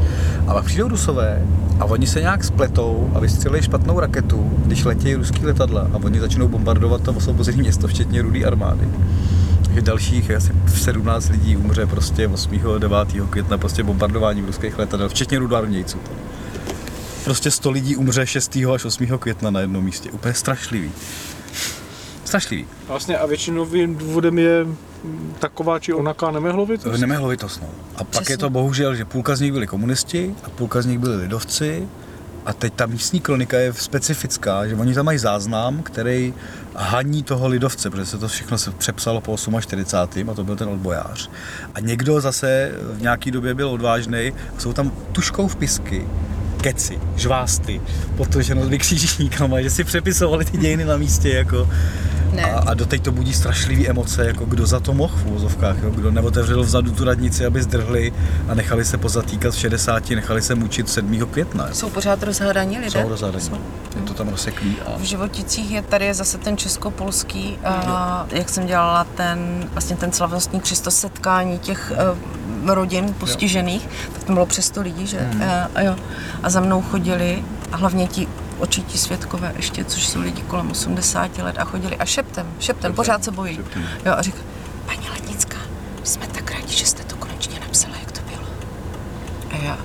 A 0.47 0.55
pak 0.55 0.65
přijdou 0.65 0.89
Rusové 0.89 1.43
a 1.81 1.85
oni 1.85 2.07
se 2.07 2.21
nějak 2.21 2.45
spletou 2.45 3.11
a 3.15 3.19
vystřelí 3.19 3.63
špatnou 3.63 4.01
raketu, 4.01 4.51
když 4.67 4.85
letějí 4.85 5.15
ruský 5.15 5.47
letadla 5.47 5.89
a 5.93 5.97
oni 5.97 6.21
začnou 6.21 6.49
bombardovat 6.49 7.03
to 7.03 7.13
osvobozené 7.13 7.57
město, 7.57 7.89
včetně 7.89 8.23
rudé 8.23 8.45
armády. 8.45 8.89
Takže 9.65 9.83
dalších 9.83 10.31
asi 10.31 10.53
17 10.67 11.29
lidí 11.29 11.57
umře 11.57 11.87
prostě 11.87 12.29
8. 12.29 12.61
9. 12.79 12.99
května 13.31 13.59
prostě 13.59 13.83
bombardováním 13.83 14.47
ruských 14.47 14.79
letadel, 14.79 15.09
včetně 15.09 15.39
rudoarmějců. 15.39 15.99
Prostě 17.25 17.51
100 17.51 17.71
lidí 17.71 17.97
umře 17.97 18.27
6. 18.27 18.59
až 18.75 18.85
8. 18.85 19.19
května 19.19 19.51
na 19.51 19.61
jednom 19.61 19.85
místě. 19.85 20.11
Úplně 20.11 20.35
strašlivý. 20.35 20.91
Strašlivý. 22.29 22.67
Vlastně 22.89 23.19
a 23.19 23.27
většinovým 23.27 23.97
důvodem 23.97 24.39
je 24.39 24.67
taková 25.39 25.79
či 25.79 25.93
onaká 25.93 26.31
nemehlovitost? 26.31 27.01
Nemehlovitost, 27.01 27.63
no. 27.63 27.69
A 27.97 28.05
Přesně. 28.05 28.21
pak 28.21 28.31
je 28.31 28.39
to 28.39 28.51
bohužel, 28.51 28.95
že 28.95 29.05
půlka 29.05 29.37
z 29.37 29.41
nich 29.41 29.53
byli 29.53 29.67
komunisti 29.67 30.35
a 30.45 30.51
půlka 30.51 30.83
z 30.83 30.87
nich 30.87 30.99
byli 30.99 31.17
lidovci. 31.17 31.89
A 32.47 32.53
teď 32.53 32.73
ta 32.75 32.87
místní 32.87 33.21
kronika 33.21 33.59
je 33.59 33.73
specifická, 33.73 34.67
že 34.67 34.75
oni 34.75 34.95
tam 34.95 35.07
mají 35.07 35.19
záznam, 35.19 35.83
který 35.83 36.35
haní 36.77 37.23
toho 37.23 37.49
lidovce, 37.49 37.91
protože 37.91 38.07
se 38.07 38.19
to 38.19 38.29
všechno 38.29 38.59
se 38.59 38.71
přepsalo 38.71 39.21
po 39.21 39.37
48. 39.61 40.31
a 40.31 40.35
to 40.35 40.45
byl 40.45 40.57
ten 40.57 40.69
odbojář. 40.69 41.31
A 41.75 41.81
někdo 41.81 42.21
zase 42.21 42.73
v 42.93 43.03
nějaký 43.03 43.31
době 43.31 43.55
byl 43.55 43.69
odvážný, 43.69 44.33
jsou 44.59 44.73
tam 44.73 44.93
tuškou 45.13 45.49
vpisky, 45.49 46.07
keci, 46.61 47.01
žvásty, 47.17 47.81
protože 48.17 48.55
no 48.55 48.67
vykřížníkama, 48.67 49.61
že 49.61 49.71
si 49.71 49.85
přepisovali 49.85 50.45
ty 50.45 50.59
dějiny 50.59 50.85
na 50.85 50.97
místě 50.97 51.29
jako 51.29 51.69
Ne. 52.33 52.43
A, 52.43 52.59
a 52.59 52.75
doteď 52.75 53.03
to 53.03 53.13
budí 53.13 53.33
strašlivý 53.35 53.89
emoce, 53.89 54.27
jako 54.27 54.45
kdo 54.45 54.67
za 54.67 54.81
to 54.81 54.95
mohl 54.95 55.17
v 55.17 55.27
úvozovkách, 55.27 55.77
jo? 55.83 55.91
kdo 55.91 56.11
neotevřel 56.11 56.63
vzadu 56.63 56.93
tu 56.93 57.05
radnici, 57.05 57.47
aby 57.47 57.63
zdrhli 57.63 58.13
a 58.49 58.55
nechali 58.55 58.85
se 58.85 58.99
pozatýkat 58.99 59.55
v 59.55 59.59
60, 59.59 60.11
nechali 60.11 60.43
se 60.43 60.55
mučit 60.55 60.89
7. 60.89 61.27
května. 61.27 61.67
Jo? 61.69 61.75
Jsou 61.75 61.91
pořád 61.91 62.23
rozhádaní 62.23 62.79
lidé? 62.79 62.91
Jsou 62.91 63.09
rozhádaní. 63.09 63.51
Je 63.97 64.03
to 64.03 64.15
tam 64.15 64.29
rozseklý. 64.29 64.77
A... 64.87 64.99
V 64.99 65.03
Životicích 65.03 65.71
je 65.71 65.83
tady 65.83 66.05
je 66.05 66.15
zase 66.15 66.39
ten 66.39 66.57
česko-polský, 66.57 67.59
a 67.65 68.27
jak 68.31 68.49
jsem 68.49 68.67
dělala 68.67 69.05
ten, 69.05 69.69
vlastně 69.73 69.97
ten 69.97 70.13
slavnostní 70.13 70.61
křisto 70.61 70.91
setkání 70.91 71.59
těch 71.59 71.93
uh, 72.63 72.71
rodin 72.75 73.15
postižených, 73.19 73.89
tak 74.13 74.25
tam 74.25 74.35
bylo 74.35 74.47
přes 74.47 74.67
100 74.67 74.81
lidí, 74.81 75.07
že? 75.07 75.19
Hmm. 75.19 75.43
A, 75.43 75.71
a, 75.75 75.81
jo. 75.81 75.97
a 76.43 76.51
za 76.51 76.61
mnou 76.61 76.83
chodili 76.83 77.45
a 77.73 77.77
hlavně 77.77 78.07
ti 78.07 78.29
očití 78.59 78.99
světkové 78.99 79.53
ještě, 79.57 79.85
což 79.85 80.07
jsou 80.07 80.21
lidi 80.21 80.43
kolem 80.43 80.71
80 80.71 81.39
let 81.39 81.59
a 81.59 81.65
chodili 81.65 81.97
a 81.97 82.05
šeptem, 82.05 82.55
šeptem, 82.61 82.95
pořád 82.95 83.25
se 83.25 83.31
bojí. 83.31 83.61
Jo, 84.07 84.15
a 84.17 84.23
říká, 84.23 84.39
paní 84.87 85.09
Letnická, 85.11 85.59
jsme 86.05 86.27
tak 86.27 86.51
rádi, 86.51 86.73
že 86.73 86.87
jste 86.87 87.05
to 87.05 87.17
konečně 87.17 87.61
napsala, 87.61 87.95
jak 88.01 88.13
to 88.13 88.21
bylo. 88.21 88.49
A 89.51 89.65
já, 89.65 89.79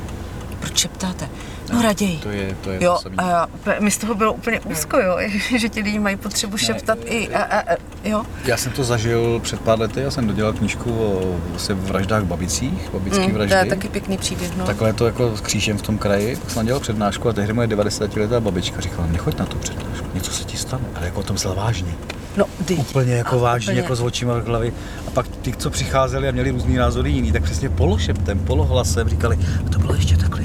proč 0.59 0.77
šeptáte? 0.77 1.29
No 1.73 1.81
raději. 1.81 2.17
To 2.17 2.29
je, 2.29 2.55
to 2.61 2.71
je 2.71 2.83
jo, 2.83 2.97
to 3.03 3.09
a 3.17 3.29
já, 3.29 3.47
mi 3.79 3.91
z 3.91 3.97
toho 3.97 4.15
bylo 4.15 4.33
úplně 4.33 4.59
úzko, 4.59 4.99
jo, 4.99 5.17
že 5.57 5.69
ti 5.69 5.81
lidi 5.81 5.99
mají 5.99 6.15
potřebu 6.15 6.57
šeptat 6.57 6.97
i, 7.05 7.35
a, 7.35 7.43
a, 7.43 7.73
a, 7.73 7.77
jo. 8.03 8.23
Já 8.45 8.57
jsem 8.57 8.71
to 8.71 8.83
zažil 8.83 9.39
před 9.39 9.59
pár 9.59 9.79
lety, 9.79 10.01
já 10.01 10.11
jsem 10.11 10.27
dodělal 10.27 10.53
knížku 10.53 10.91
o 10.91 11.35
vlastně 11.49 11.75
vraždách 11.75 12.23
babicích, 12.23 12.89
babických 12.93 13.27
mm, 13.27 13.33
vraždy. 13.33 13.55
To 13.55 13.63
je 13.63 13.69
taky 13.69 13.89
pěkný 13.89 14.17
příběh, 14.17 14.57
no. 14.57 14.65
Takhle 14.65 14.93
to 14.93 15.05
jako 15.05 15.37
s 15.37 15.41
křížem 15.41 15.77
v 15.77 15.81
tom 15.81 15.97
kraji, 15.97 16.35
tak 16.35 16.51
jsem 16.51 16.65
dělal 16.65 16.79
přednášku 16.79 17.29
a 17.29 17.33
tehdy 17.33 17.53
moje 17.53 17.67
90 17.67 18.15
letá 18.15 18.39
babička 18.39 18.81
říkala, 18.81 19.07
nechoď 19.07 19.39
na 19.39 19.45
tu 19.45 19.57
přednášku, 19.57 20.05
něco 20.13 20.31
se 20.31 20.43
ti 20.43 20.57
stane, 20.57 20.83
ale 20.95 21.05
jako 21.05 21.19
o 21.19 21.23
tom 21.23 21.37
zle 21.37 21.55
vážně. 21.55 21.91
No, 22.37 22.45
ty. 22.65 22.75
Úplně 22.75 23.13
jako 23.13 23.39
vážně, 23.39 23.71
úplně. 23.71 23.81
jako 23.81 23.95
s 23.95 24.01
očima 24.01 24.33
v 24.39 24.45
hlavy. 24.45 24.73
A 25.07 25.11
pak 25.11 25.27
ty, 25.27 25.53
co 25.57 25.69
přicházeli 25.69 26.29
a 26.29 26.31
měli 26.31 26.51
různý 26.51 26.75
názory 26.75 27.11
jiný, 27.11 27.31
tak 27.31 27.43
přesně 27.43 27.69
pološeptem, 27.69 28.39
polohlasem 28.39 29.09
říkali, 29.09 29.39
a 29.67 29.69
to 29.69 29.79
bylo 29.79 29.95
ještě 29.95 30.17
takhle, 30.17 30.43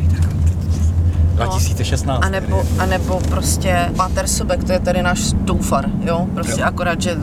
tak 1.38 1.48
2016. 1.48 2.24
A 2.24 2.28
nebo, 2.28 2.64
a 2.78 2.86
nebo 2.86 3.20
prostě 3.20 3.90
Pater 3.96 4.26
Sobek, 4.26 4.64
to 4.64 4.72
je 4.72 4.80
tady 4.80 5.02
náš 5.02 5.32
doufar, 5.32 5.90
jo? 6.04 6.26
Prostě 6.34 6.60
jo. 6.60 6.66
akorát, 6.66 7.02
že 7.02 7.16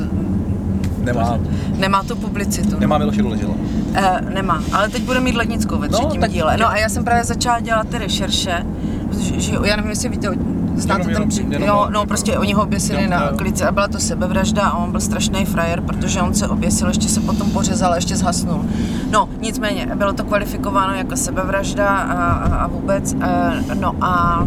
Nemá. 1.06 1.40
Nemá 1.78 2.04
tu 2.04 2.16
publicitu. 2.16 2.80
Nemá 2.80 2.98
Miloše 2.98 3.22
Doležela. 3.22 3.54
Eh, 3.94 4.22
nemá, 4.34 4.64
ale 4.74 4.90
teď 4.90 5.04
bude 5.04 5.20
mít 5.20 5.36
lednickou 5.36 5.78
ve 5.78 5.90
třetím 5.90 6.22
no, 6.22 6.28
díle. 6.28 6.58
No 6.58 6.70
a 6.70 6.78
já 6.78 6.90
jsem 6.90 7.04
právě 7.04 7.24
začala 7.24 7.60
dělat 7.60 7.88
ty 7.88 7.98
rešerše, 7.98 8.66
protože, 9.10 9.40
že, 9.40 9.54
já 9.64 9.76
nevím, 9.76 9.90
jestli 9.90 10.10
víte, 10.10 10.30
znáte 10.76 11.04
ten 11.04 11.30
příběh, 11.30 11.62
jo, 11.66 11.88
no 11.90 12.06
prostě 12.06 12.38
oni 12.38 12.54
ho 12.54 12.64
oběsili 12.64 13.08
na 13.08 13.32
klice 13.32 13.68
a 13.68 13.72
byla 13.72 13.88
to 13.88 14.00
sebevražda 14.00 14.62
a 14.62 14.78
on 14.78 14.92
byl 14.92 15.02
strašný 15.02 15.46
frajer, 15.46 15.82
protože 15.82 16.22
on 16.22 16.34
se 16.34 16.48
oběsil, 16.48 16.88
ještě 16.88 17.08
se 17.08 17.22
potom 17.22 17.52
pořezal 17.52 17.92
a 17.92 17.96
ještě 17.96 18.16
zhasnul. 18.16 18.66
No, 19.12 19.30
nicméně, 19.40 19.88
bylo 19.96 20.14
to 20.14 20.24
kvalifikováno 20.24 20.94
jako 20.94 21.18
sebevražda 21.18 21.88
a, 21.88 22.32
a, 22.34 22.56
a 22.56 22.68
vůbec, 22.68 23.16
e, 23.22 23.76
no 23.76 23.96
a 24.02 24.44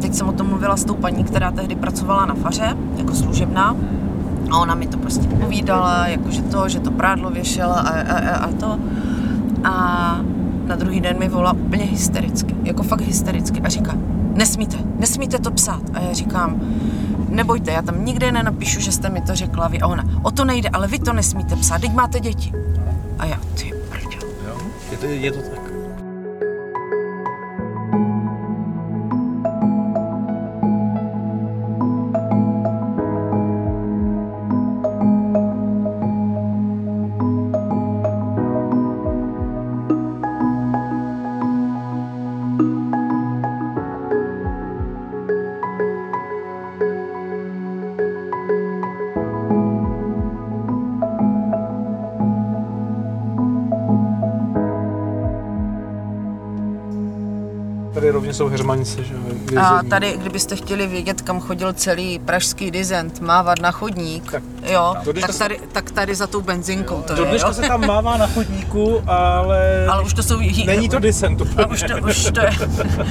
teď 0.00 0.14
jsem 0.14 0.28
o 0.28 0.32
tom 0.32 0.46
mluvila 0.46 0.76
s 0.76 0.84
tou 0.84 0.94
paní, 0.94 1.24
která 1.24 1.50
tehdy 1.50 1.76
pracovala 1.76 2.26
na 2.26 2.34
faře, 2.34 2.76
jako 2.96 3.14
služebná, 3.14 3.76
a 4.52 4.58
ona 4.58 4.74
mi 4.74 4.86
to 4.86 4.98
prostě 4.98 5.28
povídala, 5.28 6.06
jakože 6.06 6.42
to, 6.42 6.68
že 6.68 6.80
to 6.80 6.90
prádlo 6.90 7.30
věšela 7.30 7.74
a, 7.74 8.00
a, 8.00 8.36
a, 8.36 8.52
to. 8.52 8.78
A 9.64 10.20
na 10.66 10.76
druhý 10.76 11.00
den 11.00 11.18
mi 11.18 11.28
volá 11.28 11.52
úplně 11.52 11.84
hystericky, 11.84 12.54
jako 12.62 12.82
fakt 12.82 13.00
hystericky 13.00 13.60
a 13.60 13.68
říká, 13.68 13.92
nesmíte, 14.34 14.76
nesmíte 14.98 15.38
to 15.38 15.50
psát. 15.50 15.82
A 15.94 16.00
já 16.00 16.12
říkám, 16.12 16.60
nebojte, 17.28 17.70
já 17.72 17.82
tam 17.82 18.04
nikde 18.04 18.32
nenapíšu, 18.32 18.80
že 18.80 18.92
jste 18.92 19.10
mi 19.10 19.20
to 19.20 19.34
řekla 19.34 19.68
vy. 19.68 19.80
A 19.80 19.86
ona, 19.86 20.04
o 20.22 20.30
to 20.30 20.44
nejde, 20.44 20.68
ale 20.68 20.88
vy 20.88 20.98
to 20.98 21.12
nesmíte 21.12 21.56
psát, 21.56 21.80
teď 21.80 21.94
máte 21.94 22.20
děti. 22.20 22.52
A 23.18 23.24
já, 23.24 23.38
ty 23.54 23.72
brďo. 23.90 24.26
Jo, 24.46 24.56
je 24.90 24.96
to, 24.98 25.06
je 25.06 25.32
to 25.32 25.38
tak. 25.38 25.61
Tady 58.32 58.38
jsou 58.38 58.48
hermanice, 58.48 59.04
že 59.04 59.14
A 59.60 59.82
tady, 59.82 60.14
kdybyste 60.16 60.56
chtěli 60.56 60.86
vědět, 60.86 61.22
kam 61.22 61.40
chodil 61.40 61.72
celý 61.72 62.18
pražský 62.18 62.70
dizent, 62.70 63.20
mávat 63.20 63.60
na 63.60 63.70
chodník, 63.70 64.32
tak, 64.32 64.42
jo, 64.72 64.94
tak 65.20 65.38
tady, 65.38 65.60
tak 65.72 65.90
tady 65.90 66.14
za 66.14 66.26
tou 66.26 66.40
benzinkou 66.40 67.02
to 67.02 67.14
Do 67.14 67.24
je, 67.24 67.40
jo? 67.40 67.52
se 67.52 67.62
tam 67.62 67.86
mává 67.86 68.16
na 68.16 68.26
chodníku, 68.26 69.02
ale... 69.06 69.86
Ale 69.86 70.02
už 70.02 70.14
to 70.14 70.22
jsou... 70.22 70.38
Není 70.66 70.88
to 70.88 70.98
dizent 70.98 71.40
úplně. 71.40 71.66
už 71.66 71.82
to, 71.82 72.06
už 72.08 72.30
to 72.30 72.40
je... 72.40 72.50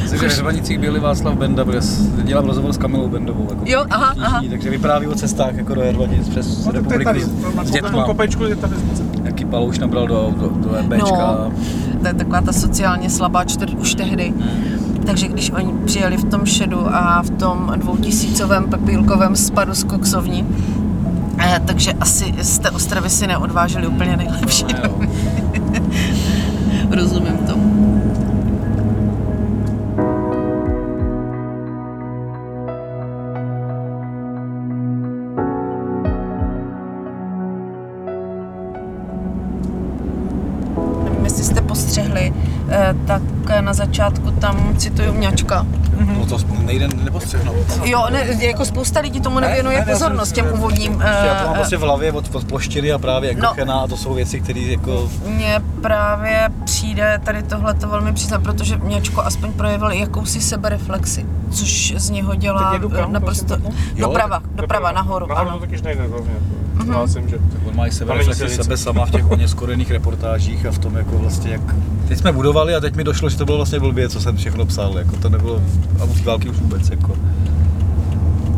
Takže 0.10 0.30
v 0.30 0.34
Hermanicích 0.36 0.80
byli 0.80 1.00
Václav 1.00 1.36
Benda, 1.36 1.66
bude 1.66 1.80
dělám 2.24 2.46
rozhovor 2.46 2.74
s 2.74 2.78
Kamilou 2.78 3.08
Bendovou. 3.08 3.48
Jako 3.50 3.64
jo, 3.66 3.86
aha, 3.90 4.16
aha. 4.20 4.42
Takže 4.50 4.70
vypráví 4.70 5.08
o 5.08 5.16
cestách 5.16 5.56
jako 5.56 5.76
do 5.76 5.82
Hermanic 5.82 6.30
přes 6.30 6.66
no, 6.66 6.72
republiku 6.72 7.04
tady, 7.04 7.22
s 7.64 7.72
dětma. 7.72 8.04
kopečku 8.04 8.44
je 8.44 8.56
tady 8.56 8.76
Jaký 9.24 9.46
palouš 9.46 9.80
nabral 9.80 10.08
do, 10.08 10.34
do, 10.38 10.50
do 10.50 10.76
EBčka. 10.76 11.12
No, 11.12 11.52
to 12.02 12.08
je 12.08 12.14
taková 12.14 12.42
ta 12.42 12.54
sociálně 12.54 13.10
slabá 13.10 13.44
čtvrt 13.44 13.74
už 13.74 13.96
tehdy. 13.96 14.34
Hmm 14.38 14.82
takže 15.06 15.28
když 15.28 15.52
oni 15.52 15.74
přijeli 15.86 16.18
v 16.18 16.24
tom 16.24 16.46
šedu 16.46 16.96
a 16.96 17.22
v 17.22 17.30
tom 17.30 17.74
dvoutisícovém 17.76 18.70
pepílkovém 18.70 19.36
spadu 19.36 19.74
z 19.74 19.84
koksovní, 19.84 20.48
eh, 21.40 21.62
takže 21.66 21.94
asi 21.94 22.34
z 22.42 22.60
té 22.60 22.70
Ostravy 22.70 23.10
si 23.10 23.28
neodvážili 23.28 23.88
úplně 23.88 24.18
nejlepší. 24.18 24.66
No, 24.84 25.00
Rozumím 26.96 27.38
začátku 44.02 44.32
tam 44.32 44.78
cituju 44.78 45.14
Mňačka. 45.14 45.64
Mm-hmm. 45.64 46.18
No 46.20 46.26
to 46.26 46.38
nejde 46.66 46.88
nepostřehnout. 46.88 47.58
Jo, 47.84 48.08
ne, 48.12 48.28
jako 48.40 48.66
spousta 48.66 49.00
lidí 49.00 49.22
tomu 49.22 49.40
nevěnuje 49.40 49.80
ne, 49.80 49.86
ne, 49.86 49.94
pozornost 49.94 50.32
těm 50.32 50.46
úvodním. 50.54 51.02
Já 51.02 51.36
to 51.36 51.46
mám 51.46 51.56
prostě 51.56 51.78
v 51.78 51.82
hlavě 51.82 52.12
od, 52.12 52.36
od 52.36 52.46
ploštiny 52.46 52.92
a 52.92 52.98
právě 52.98 53.30
jako 53.30 53.66
no, 53.66 53.84
a 53.84 53.88
to 53.88 53.98
jsou 53.98 54.14
věci, 54.14 54.42
které 54.42 54.60
jako... 54.60 55.10
Mně 55.28 55.62
právě 55.82 56.50
přijde 56.66 57.22
tady 57.24 57.44
tohle 57.44 57.74
to 57.74 57.88
velmi 57.88 58.14
přiznat, 58.14 58.44
protože 58.44 58.78
Mňačko 58.78 59.22
aspoň 59.22 59.52
projevil 59.52 59.92
jakousi 59.92 60.42
sebereflexi, 60.42 61.26
což 61.52 61.94
z 61.98 62.10
něho 62.10 62.36
dělá 62.36 62.80
naprosto... 63.08 63.58
Doprava, 63.96 64.42
doprava, 64.56 64.92
nahoru. 64.92 65.28
Nahoru 65.28 65.50
to 65.50 65.60
takyž 65.60 65.82
nejde 65.82 66.04
Mm-hmm. 66.86 67.28
že... 67.28 67.38
Tak 67.38 67.62
on 67.66 67.76
má 67.76 67.88
i 67.88 67.92
sebereflexi 67.92 68.50
sebe 68.50 68.78
sama 68.78 69.06
v 69.06 69.12
těch 69.12 69.32
oněskorených 69.32 69.92
reportážích 69.92 70.66
a 70.66 70.72
v 70.72 70.78
tom 70.78 70.96
jako 70.96 71.18
vlastně 71.18 71.52
jak... 71.52 71.62
Teď 72.08 72.20
jsme 72.20 72.32
budovali 72.32 72.76
a 72.76 72.80
teď 72.80 72.96
mi 72.96 73.04
došlo, 73.04 73.30
že 73.30 73.38
to 73.38 73.46
bylo 73.46 73.58
vlastně 73.58 73.80
blbě, 73.80 74.10
co 74.10 74.22
jsem 74.22 74.38
všechno 74.38 74.66
psal, 74.66 74.98
jako 74.98 75.16
to 75.16 75.30
nebylo, 75.30 75.62
a 76.00 76.04
u 76.04 76.14
války 76.24 76.50
už 76.50 76.58
vůbec, 76.58 76.90
jako. 76.90 77.16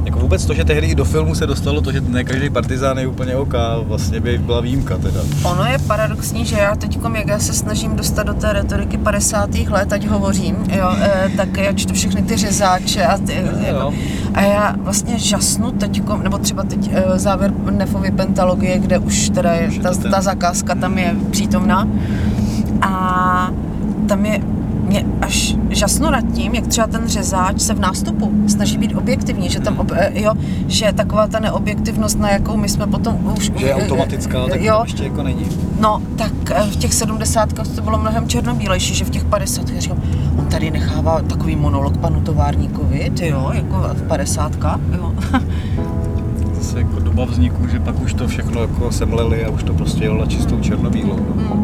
Jako 0.05 0.19
vůbec 0.19 0.45
to, 0.45 0.53
že 0.53 0.65
tehdy 0.65 0.87
i 0.87 0.95
do 0.95 1.05
filmu 1.05 1.35
se 1.35 1.47
dostalo 1.47 1.81
to, 1.81 1.91
že 1.91 2.01
ne 2.01 2.23
každý 2.23 2.49
partizán 2.49 2.97
je 2.97 3.07
úplně 3.07 3.35
OK, 3.35 3.53
vlastně 3.83 4.19
by 4.19 4.37
byla 4.37 4.61
výjimka 4.61 4.97
teda. 4.97 5.19
Ono 5.43 5.65
je 5.65 5.79
paradoxní, 5.79 6.45
že 6.45 6.55
já 6.55 6.75
teď, 6.75 6.99
jak 7.15 7.27
já 7.27 7.39
se 7.39 7.53
snažím 7.53 7.95
dostat 7.95 8.23
do 8.23 8.33
té 8.33 8.53
retoriky 8.53 8.97
50. 8.97 9.55
let, 9.55 9.93
ať 9.93 10.07
hovořím, 10.07 10.55
jo, 10.75 10.95
e, 11.01 11.31
tak 11.37 11.57
já 11.57 11.73
čtu 11.73 11.93
všechny 11.93 12.23
ty 12.23 12.37
řezáče 12.37 13.03
a 13.03 13.17
ty, 13.17 13.41
no, 13.51 13.67
jako, 13.67 13.93
a 14.33 14.41
já 14.41 14.75
vlastně 14.77 15.19
žasnu 15.19 15.71
teď, 15.71 16.01
nebo 16.23 16.37
třeba 16.37 16.63
teď 16.63 16.89
e, 16.93 17.19
závěr 17.19 17.53
Nefovy 17.71 18.11
pentalogie, 18.11 18.79
kde 18.79 18.99
už 18.99 19.29
teda 19.29 19.53
je, 19.53 19.71
ta, 19.81 19.91
ta 20.11 20.21
zakázka 20.21 20.75
tam 20.75 20.97
je 20.97 21.15
přítomná. 21.31 21.87
A 22.81 23.51
tam 24.07 24.25
je 24.25 24.41
mě 24.83 25.05
až 25.21 25.55
žasnu 25.69 26.09
nad 26.09 26.21
tím, 26.33 26.55
jak 26.55 26.67
třeba 26.67 26.87
ten 26.87 27.07
řezáč 27.07 27.61
se 27.61 27.73
v 27.73 27.79
nástupu 27.79 28.31
snaží 28.47 28.77
být 28.77 28.95
objektivní, 28.95 29.49
že 29.49 29.59
tam, 29.59 29.79
ob, 29.79 29.91
eh, 29.95 30.11
jo, 30.13 30.33
že 30.67 30.93
taková 30.93 31.27
ta 31.27 31.39
neobjektivnost, 31.39 32.19
na 32.19 32.29
jakou 32.29 32.57
my 32.57 32.69
jsme 32.69 32.87
potom 32.87 33.33
už... 33.37 33.51
Že 33.55 33.65
je 33.65 33.75
automatická, 33.75 34.47
tak 34.47 34.61
jo, 34.61 34.75
to 34.77 34.83
ještě 34.83 35.03
jako 35.03 35.23
není. 35.23 35.45
No, 35.79 36.01
tak 36.15 36.31
eh, 36.51 36.63
v 36.71 36.75
těch 36.75 36.93
sedmdesátkách 36.93 37.67
to 37.67 37.81
bylo 37.81 37.97
mnohem 37.97 38.27
černobílejší, 38.27 38.95
že 38.95 39.05
v 39.05 39.09
těch 39.09 39.25
50. 39.25 39.69
já 39.69 39.79
říkám, 39.79 40.01
on 40.37 40.45
tady 40.45 40.71
nechává 40.71 41.21
takový 41.21 41.55
monolog 41.55 41.97
panu 41.97 42.21
továrníkovi, 42.21 43.11
ty 43.17 43.27
jo, 43.27 43.51
jako 43.53 43.89
v 43.93 44.07
padesátka, 44.07 44.79
jo. 44.97 45.13
asi 46.59 46.77
jako 46.77 46.99
doba 46.99 47.25
vzniku, 47.25 47.67
že 47.67 47.79
pak 47.79 48.01
už 48.01 48.13
to 48.13 48.27
všechno 48.27 48.61
jako 48.61 48.91
semleli 48.91 49.45
a 49.45 49.49
už 49.49 49.63
to 49.63 49.73
prostě 49.73 50.03
jelo 50.03 50.19
na 50.19 50.25
čistou 50.25 50.59
černobílou. 50.59 51.19
No. 51.35 51.55
Mm. 51.55 51.62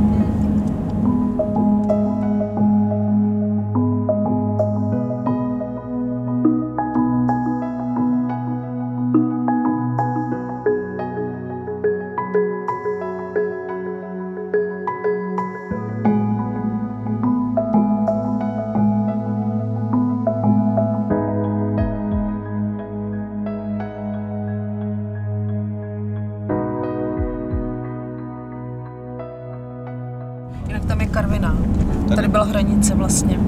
Karviná. 31.12 31.58
Tady. 32.04 32.16
tady 32.16 32.28
byla 32.28 32.44
hranice 32.44 32.96
vlastně. 32.96 33.40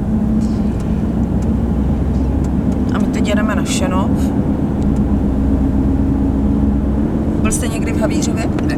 A 2.94 3.00
my 3.00 3.06
teď 3.06 3.28
jedeme 3.28 3.56
na 3.56 3.66
Šenov. 3.66 4.12
Byl 7.42 7.52
jste 7.52 7.68
někdy 7.68 7.92
v 7.94 8.02
Havířově? 8.02 8.50
Ne. 8.68 8.78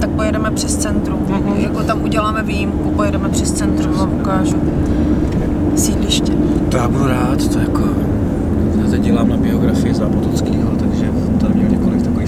Tak 0.00 0.10
pojedeme 0.10 0.50
přes 0.50 0.76
centrum. 0.76 1.20
Mm-hmm. 1.28 1.56
Jako 1.56 1.82
tam 1.82 2.02
uděláme 2.02 2.42
výjimku, 2.42 2.90
pojedeme 2.90 3.28
přes 3.28 3.52
centrum 3.52 4.00
a 4.00 4.04
ukážu 4.04 4.56
sídliště. 5.76 6.32
To 6.68 6.76
já 6.76 6.88
budu 6.88 7.06
rád, 7.06 7.48
to 7.48 7.58
jako... 7.58 7.82
Já 8.84 8.90
teď 8.90 9.00
dělám 9.00 9.28
na 9.28 9.36
biografii 9.36 9.94
Zápotockýho, 9.94 10.70
takže 10.70 11.10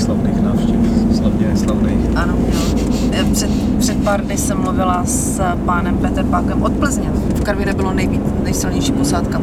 slavných 0.07 0.43
návštěv, 0.43 0.77
slavně 1.17 1.57
slavných. 1.57 2.17
Ano, 2.17 2.35
jo. 2.53 2.61
E, 3.13 3.25
před, 3.25 3.51
před 3.79 4.05
pár 4.05 4.25
dny 4.25 4.37
jsem 4.37 4.59
mluvila 4.59 5.05
s 5.05 5.43
pánem 5.65 5.99
Peter 5.99 6.25
Pákem 6.25 6.63
od 6.63 6.73
Plzně. 6.73 7.11
V 7.11 7.41
karvine 7.41 7.75
bylo 7.75 7.93
nejvíc, 7.93 8.23
nejsilnější 8.45 8.93
posádka 8.93 9.39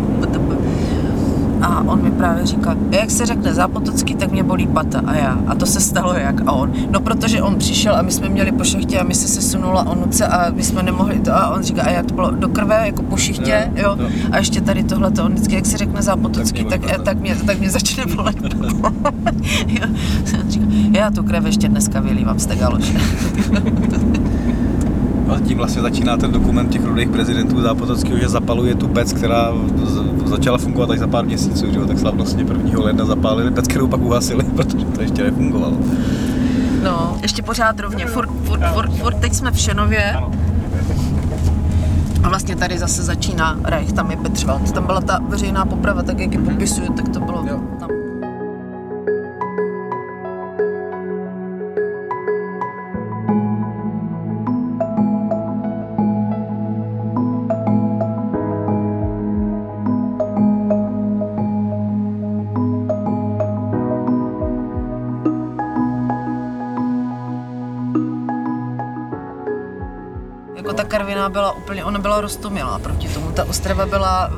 se 3.13 3.25
řekne 3.25 3.53
zápotocký, 3.53 4.15
tak 4.15 4.31
mě 4.31 4.43
bolí 4.43 4.67
pata 4.67 5.01
a 5.05 5.15
já. 5.15 5.39
A 5.47 5.55
to 5.55 5.65
se 5.65 5.79
stalo 5.79 6.13
jak 6.13 6.41
a 6.47 6.51
on. 6.51 6.73
No 6.91 6.99
protože 6.99 7.41
on 7.41 7.55
přišel 7.55 7.95
a 7.95 8.01
my 8.01 8.11
jsme 8.11 8.29
měli 8.29 8.51
po 8.51 8.63
šachtě 8.63 8.99
a 8.99 9.03
my 9.03 9.15
se 9.15 9.27
sesunula 9.27 9.87
o 9.87 9.95
nuce 9.95 10.27
a 10.27 10.51
my 10.51 10.63
jsme 10.63 10.83
nemohli 10.83 11.19
to 11.19 11.35
a 11.35 11.49
on 11.49 11.63
říká, 11.63 11.83
a 11.83 11.89
já 11.89 12.03
to 12.03 12.13
bylo 12.13 12.31
do 12.31 12.49
krve, 12.49 12.83
jako 12.85 13.03
po 13.03 13.17
šichtě, 13.17 13.71
no, 13.75 13.81
jo. 13.81 13.95
No. 13.95 14.05
A 14.31 14.37
ještě 14.37 14.61
tady 14.61 14.83
tohle 14.83 15.11
to, 15.11 15.25
on 15.25 15.33
vždycky, 15.33 15.55
jak 15.55 15.65
se 15.65 15.77
řekne 15.77 16.01
zápotocký, 16.01 16.65
tak, 16.65 16.81
tak, 16.85 17.01
tak, 17.01 17.19
mě, 17.19 17.35
tak 17.35 17.59
mě 17.59 17.69
začne 17.69 18.05
bolet. 18.15 18.35
říká, 20.49 20.65
já 20.91 21.11
tu 21.11 21.23
krev 21.23 21.45
ještě 21.45 21.67
dneska 21.67 21.99
vylívám 21.99 22.39
z 22.39 22.45
té 22.45 22.55
galoše. 22.55 22.93
A 25.29 25.39
tím 25.39 25.57
vlastně 25.57 25.81
začíná 25.81 26.17
ten 26.17 26.31
dokument 26.31 26.69
těch 26.69 26.85
rudých 26.85 27.09
prezidentů 27.09 27.61
Zápotockého, 27.61 28.17
že 28.19 28.29
zapaluje 28.29 28.75
tu 28.75 28.87
pec, 28.87 29.13
která 29.13 29.53
začala 30.25 30.57
fungovat 30.57 30.89
až 30.89 30.99
za 30.99 31.07
pár 31.07 31.25
měsíců, 31.25 31.71
že 31.71 31.79
jo? 31.79 31.87
tak 31.87 31.99
slavnostně 31.99 32.43
1. 32.43 32.79
ledna 32.79 33.05
zapálili 33.05 33.51
pec, 33.51 33.67
kterou 33.67 33.87
pak 33.87 34.01
uhasili, 34.01 34.43
protože 34.55 34.85
to 34.85 35.01
ještě 35.01 35.23
nefungovalo. 35.23 35.77
No, 36.83 37.17
ještě 37.21 37.41
pořád 37.41 37.79
rovně, 37.79 38.05
furt, 38.05 38.29
furt, 38.43 38.61
furt, 38.73 38.91
furt 38.93 39.15
teď 39.15 39.33
jsme 39.33 39.51
v 39.51 39.59
Šenově. 39.59 40.13
A 42.23 42.29
vlastně 42.29 42.55
tady 42.55 42.77
zase 42.77 43.03
začíná 43.03 43.59
Reich, 43.63 43.93
tam 43.93 44.11
je 44.11 44.17
Petřvald. 44.17 44.71
Tam 44.71 44.85
byla 44.85 45.01
ta 45.01 45.19
veřejná 45.29 45.65
poprava, 45.65 46.03
tak 46.03 46.19
jak 46.19 46.31
ji 46.31 46.37
popisuju, 46.37 46.93
tak 46.93 47.09
to 47.09 47.19
bylo 47.19 47.43
tam. 47.79 47.92
Karviná 71.23 71.29
byla 71.29 71.51
úplně, 71.51 71.85
ona 71.85 71.99
byla 71.99 72.21
rostomilá 72.21 72.79
proti 72.79 73.07
tomu. 73.07 73.31
Ta 73.31 73.43
Ostrava 73.45 73.85
byla 73.85 74.31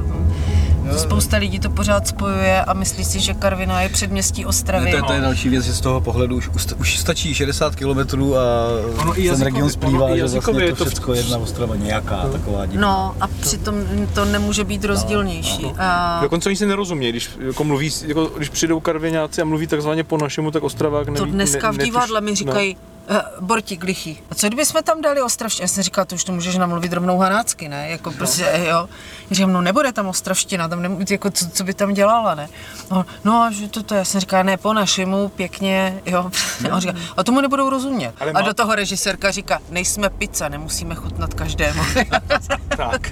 to 0.92 1.00
spousta 1.00 1.38
lidí 1.38 1.60
to 1.60 1.70
pořád 1.70 2.08
spojuje 2.08 2.62
a 2.62 2.74
myslí 2.74 3.06
si, 3.06 3.20
že 3.20 3.34
Karviná 3.34 3.82
je 3.82 3.90
předměstí 3.90 4.46
Ostravy. 4.46 4.92
To, 4.92 4.98
to, 4.98 5.06
to 5.06 5.14
je 5.14 5.22
další 5.22 5.50
věc, 5.50 5.66
že 5.66 5.74
z 5.74 5.82
toho 5.82 6.02
pohledu 6.02 6.36
už, 6.36 6.50
už 6.80 7.00
stačí 7.00 7.34
60 7.34 7.76
km 7.76 7.88
a 7.90 8.68
ono 9.02 9.14
ten 9.14 9.24
jazykově, 9.24 9.44
region 9.44 9.70
splývá, 9.70 10.16
že 10.16 10.24
vlastně 10.24 10.64
je 10.64 10.76
to 10.76 10.86
všechno 10.86 11.14
jedna 11.14 11.38
Ostrava 11.38 11.76
nějaká 11.76 12.24
no. 12.24 12.30
taková 12.30 12.66
divná. 12.66 12.88
No 12.88 13.16
a 13.22 13.28
přitom 13.28 13.76
to 14.14 14.26
nemůže 14.26 14.64
být 14.64 14.82
no, 14.82 14.88
rozdílnější. 14.88 15.64
No, 15.64 15.70
no. 15.70 15.76
A... 15.80 16.20
Dokonce 16.22 16.50
oni 16.50 16.56
si 16.56 16.66
nerozumí, 16.66 17.10
když, 17.10 17.30
jako 17.40 17.64
mluví, 17.64 17.92
jako, 18.06 18.26
když 18.38 18.50
přijdou 18.50 18.80
Karvináci 18.80 19.42
a 19.42 19.46
mluví 19.46 19.68
takzvaně 19.68 20.04
po 20.04 20.18
našemu, 20.18 20.52
tak 20.52 20.64
Ostravák 20.64 21.08
neví. 21.08 21.20
To 21.20 21.26
dneska 21.26 21.72
ne, 21.72 21.78
v 21.78 21.82
divadle 21.82 22.22
mi 22.22 22.36
říkají, 22.36 22.74
no 22.74 22.95
Bortík 23.40 23.84
lichý. 23.84 24.20
A 24.30 24.36
co 24.36 24.48
kdyby 24.48 24.66
jsme 24.66 24.84
tam 24.84 25.02
dali 25.02 25.22
ostravštinu? 25.22 25.64
Já 25.64 25.68
jsem 25.68 25.84
říkal, 25.84 26.06
to 26.06 26.16
už 26.16 26.24
to 26.24 26.32
můžeš 26.32 26.56
namluvit 26.56 26.94
rovnou 26.94 27.18
hanácky, 27.18 27.70
ne? 27.70 27.90
Jako 27.90 28.10
no. 28.10 28.18
prostě, 28.18 28.44
jo. 28.70 28.90
Já 29.30 29.36
říkám, 29.36 29.54
no 29.54 29.62
nebude 29.62 29.92
tam 29.92 30.08
ostravština, 30.08 30.68
tam 30.68 30.82
nemů- 30.82 31.06
jako 31.12 31.30
co, 31.30 31.50
co, 31.50 31.64
by 31.64 31.74
tam 31.74 31.94
dělala, 31.94 32.36
ne? 32.36 32.50
No, 32.92 33.06
no 33.24 33.50
že 33.52 33.68
to, 33.68 33.84
to, 33.84 33.96
já 33.96 34.06
jsem 34.06 34.22
říkal, 34.22 34.44
ne, 34.44 34.58
po 34.58 34.74
našemu, 34.74 35.30
pěkně, 35.30 36.02
jo. 36.06 36.32
A 36.72 36.74
on 36.76 36.82
říká, 36.82 36.94
a 37.18 37.24
tomu 37.24 37.42
nebudou 37.42 37.70
rozumět. 37.70 38.14
Ale 38.20 38.32
a 38.32 38.34
má... 38.34 38.42
do 38.42 38.54
toho 38.54 38.76
režisérka 38.76 39.32
říká, 39.32 39.60
nejsme 39.70 40.10
pizza, 40.10 40.50
nemusíme 40.50 40.96
chutnat 40.96 41.34
každému. 41.34 41.82
tak, 42.78 43.12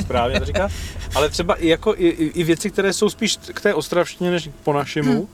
správně 0.00 0.40
to 0.40 0.46
říká. 0.46 0.68
Ale 1.14 1.28
třeba 1.28 1.54
i, 1.54 1.68
jako, 1.68 1.94
i, 1.96 2.08
i 2.08 2.44
věci, 2.44 2.70
které 2.70 2.92
jsou 2.92 3.10
spíš 3.10 3.38
k 3.54 3.60
té 3.60 3.74
ostravštině 3.74 4.30
než 4.30 4.50
po 4.62 4.72
našemu, 4.72 5.12
hmm 5.12 5.28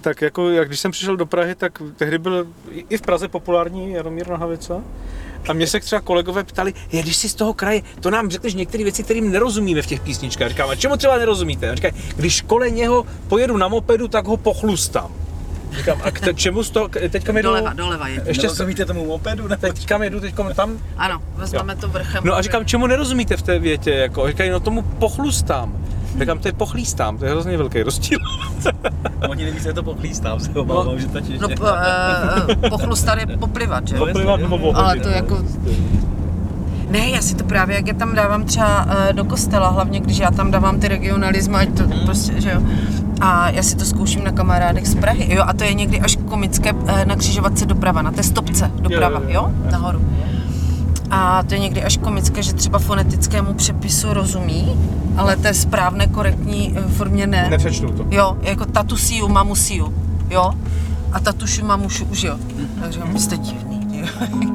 tak 0.00 0.22
jako 0.22 0.50
jak 0.50 0.68
když 0.68 0.80
jsem 0.80 0.90
přišel 0.90 1.16
do 1.16 1.26
Prahy, 1.26 1.54
tak 1.54 1.82
tehdy 1.96 2.18
byl 2.18 2.46
i 2.88 2.96
v 2.96 3.02
Praze 3.02 3.28
populární 3.28 3.92
Jaromír 3.92 4.28
Nohavica. 4.28 4.82
A 5.48 5.52
mě 5.52 5.66
se 5.66 5.80
třeba 5.80 6.00
kolegové 6.00 6.44
ptali, 6.44 6.74
je, 6.92 7.02
když 7.02 7.16
jsi 7.16 7.28
z 7.28 7.34
toho 7.34 7.54
kraje, 7.54 7.82
to 8.00 8.10
nám 8.10 8.30
řekneš 8.30 8.54
některé 8.54 8.84
věci, 8.84 9.02
kterým 9.02 9.32
nerozumíme 9.32 9.82
v 9.82 9.86
těch 9.86 10.00
písničkách. 10.00 10.48
Říkám, 10.48 10.70
a 10.70 10.74
čemu 10.74 10.96
třeba 10.96 11.18
nerozumíte? 11.18 11.70
A 11.70 11.74
říkají, 11.74 11.94
když 12.16 12.40
kolem 12.40 12.74
něho 12.74 13.06
pojedu 13.28 13.56
na 13.56 13.68
mopedu, 13.68 14.08
tak 14.08 14.26
ho 14.26 14.36
pochlustám. 14.36 15.10
Říkám, 15.72 16.00
a 16.04 16.10
k 16.10 16.36
čemu 16.36 16.62
z 16.62 16.70
toho, 16.70 16.88
teďka 16.88 17.32
jedu... 17.32 17.48
Doleva, 17.48 17.72
doleva 17.72 18.08
je. 18.08 18.22
Ještě 18.26 18.42
nerozumíte 18.42 18.84
tomu 18.84 19.06
mopedu? 19.06 19.48
Nebo 19.48 19.60
teďka 19.60 20.04
jedu, 20.04 20.20
teďka 20.20 20.54
tam... 20.54 20.78
Ano, 20.96 21.22
vezmeme 21.36 21.72
jo. 21.72 21.78
to 21.80 21.88
vrchem. 21.88 22.24
No 22.24 22.34
a 22.34 22.42
říkám, 22.42 22.64
čemu 22.64 22.86
nerozumíte 22.86 23.36
v 23.36 23.42
té 23.42 23.58
větě, 23.58 23.90
jako, 23.90 24.28
říkají, 24.28 24.50
no 24.50 24.60
tomu 24.60 24.82
pochlustám. 24.82 25.86
Říkám, 26.20 26.38
to 26.38 26.48
je 26.48 26.52
pochlístám, 26.52 27.18
to 27.18 27.24
je 27.24 27.30
hrozně 27.30 27.56
velký 27.56 27.82
rozdíl. 27.82 28.18
no, 29.22 29.28
oni 29.28 29.44
neví, 29.44 29.60
že 29.60 29.72
to 29.72 29.82
pochlístám, 29.82 30.40
se 30.40 30.50
obávám, 30.50 30.86
no, 30.86 30.98
že 30.98 31.08
taky 31.08 31.38
No, 31.38 31.48
po, 31.48 31.64
uh, 31.64 32.70
pochlustat 32.70 33.18
je 33.18 33.36
poplivat, 33.36 33.88
že? 33.88 33.96
Poplivat 33.96 34.40
nebo 34.40 34.76
Ale 34.76 34.96
to 34.96 35.08
jako... 35.08 35.44
Ne, 36.90 37.10
já 37.10 37.22
si 37.22 37.34
to 37.34 37.44
právě, 37.44 37.76
jak 37.76 37.86
je 37.86 37.94
tam 37.94 38.14
dávám 38.14 38.44
třeba 38.44 38.84
uh, 38.84 39.12
do 39.12 39.24
kostela, 39.24 39.68
hlavně 39.68 40.00
když 40.00 40.18
já 40.18 40.30
tam 40.30 40.50
dávám 40.50 40.80
ty 40.80 40.88
regionalismy, 40.88 41.56
ať 41.56 41.76
to 41.76 41.82
hmm. 41.82 42.00
prostě, 42.04 42.40
že 42.40 42.50
jo. 42.50 42.62
A 43.20 43.50
já 43.50 43.62
si 43.62 43.76
to 43.76 43.84
zkouším 43.84 44.24
na 44.24 44.32
kamarádech 44.32 44.86
z 44.86 44.94
Prahy, 44.94 45.34
jo, 45.34 45.44
a 45.46 45.52
to 45.52 45.64
je 45.64 45.74
někdy 45.74 46.00
až 46.00 46.18
komické 46.28 46.72
uh, 46.72 47.04
na 47.04 47.16
křižovatce 47.16 47.66
doprava, 47.66 48.02
na 48.02 48.10
té 48.10 48.22
stopce 48.22 48.70
doprava, 48.76 49.20
jo, 49.20 49.26
jo, 49.28 49.52
jo, 49.64 49.70
nahoru. 49.70 50.00
A 51.14 51.42
to 51.42 51.54
je 51.54 51.60
někdy 51.60 51.82
až 51.82 51.96
komické, 51.96 52.42
že 52.42 52.52
třeba 52.52 52.78
fonetickému 52.78 53.54
přepisu 53.54 54.12
rozumí, 54.12 54.76
ale 55.16 55.36
té 55.36 55.54
správné, 55.54 56.06
korektní 56.06 56.74
eh, 56.76 56.82
formě 56.88 57.26
ne. 57.26 57.46
Nepřečtou 57.50 57.88
to. 57.88 58.06
Jo, 58.10 58.36
jako 58.42 58.64
tatusiu, 58.64 59.28
mamusiu, 59.28 59.94
jo. 60.30 60.52
A 61.12 61.20
tatušu, 61.20 61.64
mamušu 61.64 62.04
už 62.04 62.22
jo. 62.22 62.38
Takže 62.80 63.00
jste 63.16 63.36
divný. 63.36 64.02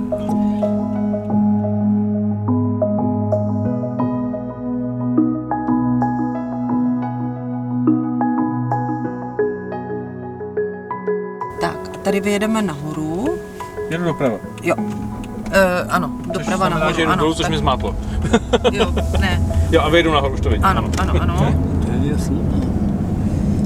tak, 11.62 11.98
tady 12.04 12.20
vyjedeme 12.20 12.62
nahoru. 12.62 13.38
Jedu 13.90 14.04
doprava. 14.04 14.38
Jo. 14.64 14.76
Uh, 15.48 15.54
ano, 15.90 16.12
doprava 16.34 16.66
což 16.66 16.74
nahoru. 16.76 16.96
Že 16.96 17.06
ano, 17.06 17.16
dolů, 17.16 17.34
což 17.34 17.42
tak... 17.42 17.50
mě 17.50 17.58
zmátlo. 17.58 17.96
jo, 18.72 18.94
ne. 19.20 19.42
Jo, 19.72 19.82
a 19.82 19.90
vyjedu 19.90 20.12
nahoru, 20.12 20.34
už 20.34 20.42
to 20.42 20.50
vidím. 20.50 20.66
Ano, 20.66 20.90
ano, 20.98 21.14
ano. 21.22 21.56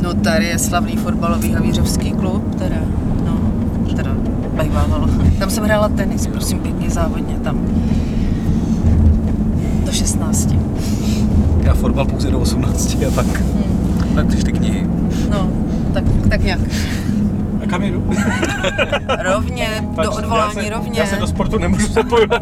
No 0.01 0.13
tady 0.13 0.45
je 0.45 0.59
slavný 0.59 0.97
fotbalový 0.97 1.53
havířovský 1.53 2.11
klub, 2.11 2.55
teda, 2.55 2.75
no, 3.25 3.37
teda 3.95 4.11
bajvávalo. 4.53 5.07
Tam 5.39 5.49
jsem 5.49 5.63
hrála 5.63 5.89
tenis, 5.89 6.27
prosím, 6.27 6.59
pěkně 6.59 6.89
závodně, 6.89 7.35
tam. 7.39 7.59
Do 9.85 9.91
16. 9.91 10.49
Já 11.61 11.73
fotbal 11.73 12.05
pouze 12.05 12.31
do 12.31 12.39
18 12.39 12.97
a 13.07 13.11
pak, 13.11 13.25
hmm. 13.25 14.15
pak 14.15 14.43
ty 14.43 14.51
knihy. 14.51 14.87
No, 15.29 15.49
tak, 15.93 16.03
tak 16.29 16.43
nějak. 16.43 16.59
Kam 17.71 17.83
jedu? 17.83 18.03
Rovně, 19.23 19.67
do 20.03 20.11
odvolání 20.11 20.55
já 20.57 20.63
se, 20.63 20.69
rovně. 20.69 20.99
Já 20.99 21.05
se 21.05 21.15
do 21.15 21.27
sportu 21.27 21.57
nemůžu 21.57 21.87
zapojovat. 21.87 22.41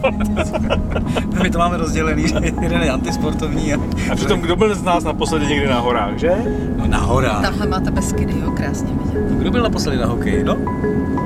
My 1.43 1.49
to 1.49 1.57
máme 1.57 1.77
rozdělený, 1.77 2.27
že 2.27 2.35
jeden 2.61 2.81
je 2.81 2.91
antisportovní 2.91 3.73
a, 3.73 3.77
A 4.11 4.15
přitom 4.15 4.39
kdo 4.39 4.55
byl 4.55 4.75
z 4.75 4.83
nás 4.83 5.03
naposledy 5.03 5.47
někdy 5.47 5.67
na 5.67 5.79
horách, 5.79 6.17
že? 6.17 6.31
no, 6.77 6.87
na 6.87 6.97
horách. 6.97 7.41
Tamhle 7.41 7.67
máte 7.67 7.91
Beskydy, 7.91 8.33
jo, 8.41 8.51
krásně 8.51 8.89
vidět. 9.05 9.21
Kdo 9.39 9.51
byl 9.51 9.63
naposledy 9.63 9.97
na 9.97 10.05
hokej? 10.05 10.43
No, 10.43 10.57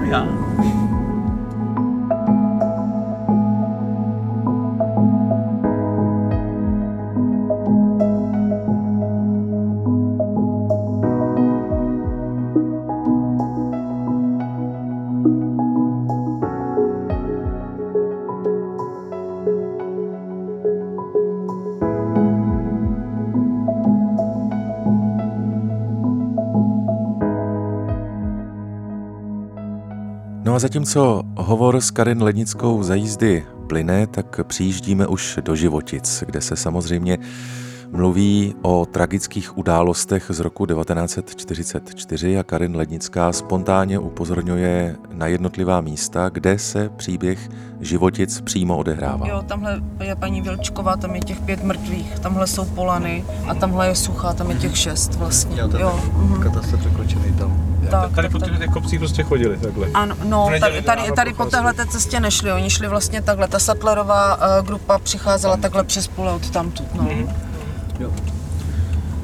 já. 0.10 0.28
No 30.54 30.58
a 30.58 30.60
zatímco 30.60 31.24
hovor 31.36 31.82
s 31.82 31.92
Karin 31.92 32.24
Lednickou 32.24 32.84
za 32.84 32.96
jízdy 32.96 33.46
plyne, 33.68 34.08
tak 34.08 34.40
přijíždíme 34.44 35.08
už 35.08 35.40
do 35.42 35.56
Životic, 35.56 36.24
kde 36.26 36.42
se 36.42 36.56
samozřejmě 36.56 37.18
mluví 37.92 38.56
o 38.62 38.86
tragických 38.86 39.58
událostech 39.58 40.26
z 40.30 40.40
roku 40.40 40.66
1944 40.66 42.38
a 42.38 42.44
Karin 42.44 42.76
Lednická 42.76 43.32
spontánně 43.32 44.00
upozorňuje 44.00 44.96
na 45.14 45.28
jednotlivá 45.28 45.82
místa, 45.82 46.30
kde 46.30 46.60
se 46.60 46.90
příběh 46.90 47.50
Životic 47.80 48.42
přímo 48.42 48.78
odehrává. 48.78 49.28
Jo, 49.28 49.44
tamhle 49.48 49.82
je 50.04 50.16
paní 50.16 50.42
Vilčková, 50.42 50.98
tam 50.98 51.16
je 51.16 51.22
těch 51.22 51.42
pět 51.42 51.64
mrtvých, 51.64 52.20
tamhle 52.20 52.48
jsou 52.48 52.66
polany 52.66 53.26
a 53.48 53.54
tamhle 53.56 53.88
je 53.88 53.96
suchá, 53.96 54.34
tam 54.34 54.50
je 54.50 54.56
těch 54.56 54.78
šest 54.78 55.16
vlastně. 55.16 55.62
Jo, 55.62 55.70
jo. 55.80 56.00
mhm. 56.14 56.44
katastr 56.44 56.78
překročený 56.78 57.34
tam. 57.34 57.73
Tak, 57.92 58.12
Tady 58.12 58.30
tak, 58.30 58.42
po 58.42 58.48
těch 58.48 58.70
kopcích 58.70 59.00
prostě 59.00 59.24
chodili 59.24 59.58
takhle. 59.58 59.88
Ano, 59.94 60.16
no, 60.24 60.50
tady, 60.60 60.82
tady, 60.82 61.12
tady 61.16 61.34
po 61.34 61.46
téhle 61.46 61.74
té 61.74 61.86
cestě 61.86 62.20
nešli, 62.20 62.52
oni 62.52 62.70
šli 62.70 62.88
vlastně 62.88 63.22
takhle, 63.22 63.48
ta 63.48 63.60
Sattlerová 63.60 64.36
uh, 64.60 64.66
grupa 64.68 65.00
přicházela 65.00 65.58
takhle 65.58 65.84
přes 65.84 66.08
pole 66.08 66.32
od 66.32 66.50
tamtud, 66.50 66.96
no. 66.96 67.04
Mhm. 67.04 67.28
Jo. 68.00 68.10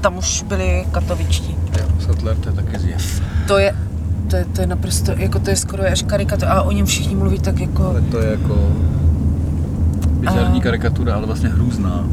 Tam 0.01 0.17
už 0.17 0.43
byli 0.43 0.85
katovičtí. 0.91 1.57
Jo, 1.79 1.85
Sattler 1.99 2.35
to 2.37 2.49
je 2.49 2.55
taky 2.55 2.79
zjev. 2.79 3.21
To 3.47 3.57
je, 3.57 3.75
to 4.29 4.35
je, 4.35 4.45
to 4.45 4.61
je 4.61 4.67
naprosto, 4.67 5.11
jako 5.11 5.39
to 5.39 5.49
je 5.49 5.55
skoro 5.55 5.83
až 5.91 6.03
karikatura 6.03 6.51
a 6.51 6.61
o 6.61 6.71
něm 6.71 6.85
všichni 6.85 7.15
mluví 7.15 7.39
tak 7.39 7.59
jako, 7.59 7.85
Ale 7.87 8.01
to 8.01 8.19
je 8.19 8.31
jako 8.31 8.55
bizarní 10.19 10.59
A- 10.59 10.63
karikatura, 10.63 11.15
ale 11.15 11.25
vlastně 11.25 11.49
hrůzná. 11.49 12.03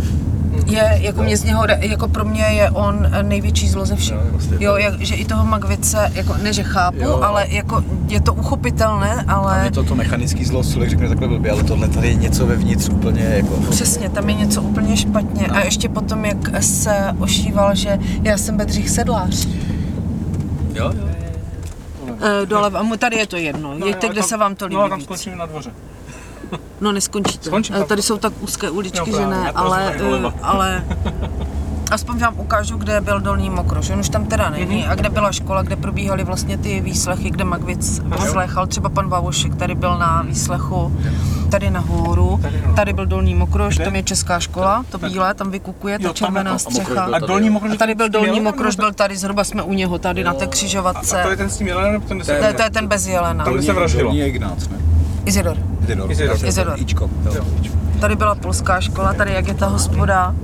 Je, 0.66 0.99
jako 1.03 1.23
mě 1.23 1.37
z 1.37 1.45
něho, 1.45 1.64
jako 1.81 2.09
pro 2.09 2.25
mě 2.25 2.42
je 2.42 2.71
on 2.71 3.09
eh, 3.12 3.23
největší 3.23 3.69
zlo 3.69 3.87
ze 3.87 3.97
všech. 3.97 4.16
Jo, 4.59 4.71
to- 4.73 4.77
jak, 4.79 5.01
že 5.01 5.14
i 5.14 5.25
toho 5.25 5.45
Magvice, 5.45 6.11
jako 6.14 6.37
ne, 6.42 6.53
že 6.53 6.62
chápu, 6.62 6.99
Jo. 7.01 7.21
ale 7.23 7.47
jako 7.49 7.85
je 8.09 8.21
to 8.21 8.35
uchopitelné, 8.35 9.16
Tam 9.16 9.31
ale 9.40 9.64
je 9.64 9.71
to 9.71 9.85
to 9.85 9.95
mechanický 9.95 10.45
zlo, 10.45 10.64
člověk 10.64 10.90
řekne 10.90 11.09
takhle 11.09 11.29
blbě, 11.29 11.51
ale 11.51 11.62
tohle 11.64 11.88
tady 11.88 12.09
je 12.09 12.14
něco 12.14 12.47
vevnitř 12.47 12.88
úplně 12.88 13.23
jako... 13.23 13.55
Přesně, 13.71 14.09
tam 14.11 14.29
je 14.29 14.35
něco 14.35 14.62
úplně 14.62 14.97
špatně. 14.97 15.47
A 15.47 15.61
ještě 15.64 15.88
potom, 15.88 16.25
jak 16.25 16.62
se 16.62 16.97
ošíval, 17.19 17.75
že 17.75 17.99
já 18.23 18.38
jsem 18.38 18.57
Bedřich 18.57 18.90
Sedlář. 18.90 19.47
Jo, 20.75 20.92
jo. 20.95 22.14
E, 22.42 22.47
dole, 22.47 22.71
a 22.75 22.83
mu- 22.83 22.97
tady 22.97 23.16
je 23.16 23.27
to 23.27 23.37
jedno. 23.37 23.75
No, 23.79 23.87
Jeďte, 23.87 24.09
kde 24.09 24.21
tam- 24.21 24.29
se 24.29 24.37
vám 24.37 24.55
to 24.55 24.66
líbí 24.66 24.75
No 24.77 24.83
a 24.83 24.88
tam 24.88 24.99
víc. 24.99 25.05
skončíme 25.05 25.37
na 25.37 25.47
dvoře. 25.47 25.71
No 26.81 26.92
neskončíte. 26.92 27.44
Skončí 27.44 27.72
E, 27.75 27.79
tam. 27.79 27.87
Tady 27.87 28.03
jsou 28.03 28.18
tak 28.18 28.33
úzké 28.40 28.70
uličky, 28.70 29.11
No, 29.12 29.18
že 29.18 29.27
ne, 29.27 29.51
ale, 29.51 29.85
rozumím, 29.92 30.11
doleva. 30.11 30.35
e, 30.37 30.40
ale 30.42 30.85
aspoň 31.90 32.18
vám 32.18 32.35
ukážu, 32.38 32.77
kde 32.77 33.01
byl 33.01 33.20
Dolní 33.20 33.51
Mokroš. 33.51 33.90
On 33.90 34.01
už 34.01 34.09
tam 34.09 34.27
teda 34.27 34.51
není. 34.51 34.81
Mhm. 34.83 34.90
A 34.90 34.94
kde 34.94 35.09
byla 35.09 35.33
škola, 35.33 35.62
kde 35.62 35.77
probíhaly 35.77 36.25
vlastně 36.25 36.59
ty 36.59 36.81
výslechy, 36.81 37.31
kde 37.31 37.44
Magvic 37.44 38.01
vyslechal. 38.05 38.66
Třeba 38.66 38.88
pan 38.88 39.09
Vavošek 39.09 39.55
tady 39.55 39.75
byl 39.75 39.99
na 39.99 40.22
výslechu 40.22 40.96
tady 41.51 41.70
nahoru. 41.70 42.38
Tady, 42.42 42.62
no. 42.66 42.75
Tady 42.75 42.92
byl 42.92 43.07
Dolní 43.07 43.35
Mokroš, 43.35 43.77
tam 43.77 43.96
je 43.96 44.03
česká 44.03 44.40
škola, 44.40 44.85
to 44.90 44.99
bílé, 44.99 45.35
tam 45.35 45.51
vykukuje 45.51 45.99
ta 45.99 46.12
červená 46.12 46.42
to. 46.44 46.49
A 46.51 46.53
Mokroš 46.53 46.62
střecha. 46.85 47.03
A 47.12 47.18
dolní 47.18 47.51
mokroš. 47.51 47.72
A 47.72 47.77
tady 47.77 47.94
byl 47.94 48.09
Dolní 48.09 48.40
Mokroš, 48.40 48.77
byl 48.77 48.92
tady, 48.92 49.16
zhruba 49.16 49.44
jsme 49.44 49.62
u 49.62 49.72
něho, 49.72 49.99
tady 49.99 50.25
na 50.25 50.35
té 50.35 50.44
A 50.44 50.49
křižovatce. 50.49 51.20
to 51.22 51.31
je 51.31 51.37
ten 51.37 51.51
s 51.51 51.57
tím 51.59 51.66
jelenem, 51.66 52.01
To 52.01 52.14
je, 52.33 52.55
to 52.55 52.62
je 52.62 52.70
ten 52.70 52.87
bez 52.87 53.07
jelena. 53.07 53.44
Tam, 53.44 53.62
se 53.62 53.72
vraždilo. 53.72 54.05
Dolní 54.05 54.18
je 54.18 54.29
Ignác, 54.29 54.68
ne? 54.68 54.77
Izidor. 55.25 55.57
Izidor. 55.87 56.11
Izidor. 56.11 56.37
Izidor. 56.49 56.75
Ičko. 56.77 57.11
Jo. 57.35 57.44
Tady 58.01 58.16
byla 58.16 58.35
polská 58.35 58.81
škola, 58.81 59.12
tady 59.12 59.33
jak 59.33 59.49
je 59.49 59.55
ta 59.55 59.66
hospoda. 59.66 60.35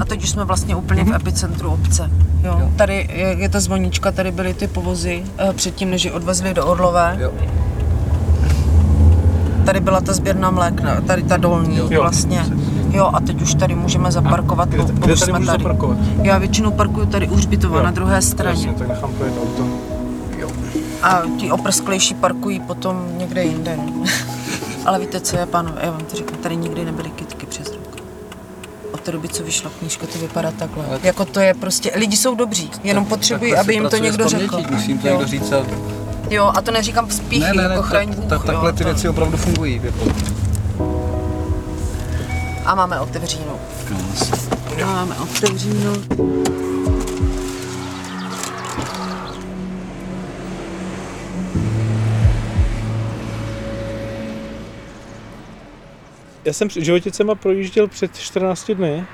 A 0.00 0.04
teď 0.04 0.22
už 0.22 0.30
jsme 0.30 0.44
vlastně 0.44 0.76
úplně 0.76 1.04
v 1.04 1.14
epicentru 1.14 1.70
obce. 1.70 2.10
Jo. 2.44 2.70
Tady 2.76 3.08
je, 3.12 3.36
je 3.38 3.48
ta 3.48 3.60
zvonička, 3.60 4.12
tady 4.12 4.30
byly 4.32 4.54
ty 4.54 4.66
povozy 4.66 5.22
eh, 5.38 5.52
předtím, 5.52 5.90
než 5.90 6.04
ji 6.04 6.10
odvezli 6.10 6.54
do 6.54 6.66
Orlové. 6.66 7.16
Jo. 7.20 7.30
Tady 9.64 9.80
byla 9.80 10.00
ta 10.00 10.12
sběrná 10.12 10.50
mlékna, 10.50 11.00
tady 11.00 11.22
ta 11.22 11.36
dolní 11.36 11.76
Jo. 11.76 12.00
vlastně. 12.00 12.44
Jo, 12.90 13.10
a 13.12 13.20
teď 13.20 13.42
už 13.42 13.54
tady 13.54 13.74
můžeme 13.74 14.12
zaparkovat, 14.12 14.68
Kde, 14.68 14.78
bo 14.78 14.92
kde 14.92 15.12
už 15.12 15.20
tady 15.20 15.32
můžu 15.32 15.46
tady. 15.46 15.62
zaparkovat? 15.62 15.98
Já 16.22 16.38
většinou 16.38 16.70
parkuju 16.70 17.06
tady 17.06 17.28
u 17.28 17.34
Hřbitova 17.36 17.82
na 17.82 17.90
druhé 17.90 18.22
straně. 18.22 18.66
Jasně, 18.66 18.72
tak 18.78 18.88
nechám 18.88 19.12
projet 19.12 19.34
auto. 19.42 19.64
A 21.02 21.22
ti 21.38 21.50
oprsklejší 21.50 22.14
parkují 22.14 22.60
potom 22.60 23.18
někde 23.18 23.44
jinde. 23.44 23.76
no. 23.76 24.04
Ale 24.86 24.98
víte 24.98 25.20
co 25.20 25.36
je, 25.36 25.46
pánové, 25.46 25.80
já 25.84 25.90
vám 25.90 26.00
to 26.04 26.16
řeknu, 26.16 26.36
tady 26.38 26.56
nikdy 26.56 26.84
nebyly 26.84 27.10
kytky 27.10 27.46
přes 27.46 27.66
rok. 27.72 28.02
Od 28.92 29.00
té 29.00 29.12
doby, 29.12 29.28
co 29.28 29.42
vyšla 29.44 29.70
knížka, 29.78 30.06
to 30.06 30.18
vypadá 30.18 30.50
takhle. 30.50 30.86
Ale- 30.86 31.00
Jako 31.02 31.24
to 31.24 31.40
je 31.40 31.54
prostě, 31.54 31.92
lidi 31.94 32.16
jsou 32.16 32.34
dobří, 32.34 32.70
jenom 32.84 33.04
potřebují, 33.04 33.50
Takhle 33.50 33.60
aby 33.64 33.74
jim 33.74 33.88
to 33.88 33.96
někdo 33.96 34.28
řekl. 34.28 34.60
Musím 34.70 34.98
to 34.98 35.08
jo. 35.08 35.12
někdo 35.14 35.26
říct 35.28 35.52
a... 35.52 35.56
jo, 36.30 36.52
a 36.56 36.60
to 36.60 36.70
neříkám 36.70 37.06
v 37.06 37.12
spíchy, 37.12 37.40
Ne, 37.56 37.62
ne, 37.62 37.68
ne, 37.68 37.74
jako 37.74 37.82
chraň 37.82 38.08
tak, 38.08 38.16
Bůh, 38.18 38.28
tak, 38.28 38.44
takhle 38.44 38.68
jo, 38.70 38.72
ty 38.76 38.84
to- 38.84 38.90
věci 38.90 39.08
opravdu 39.08 39.36
fungují. 39.36 39.80
Jako. 39.84 40.04
A 42.64 42.74
máme 42.74 43.00
otevřínou. 43.00 43.58
A 44.82 44.86
máme 44.86 45.14
otevřínou. 45.18 45.92
Já 56.48 56.52
jsem 56.52 56.70
životicema 56.70 57.34
projížděl 57.34 57.88
před 57.88 58.18
14 58.18 58.70
dny 58.70 59.04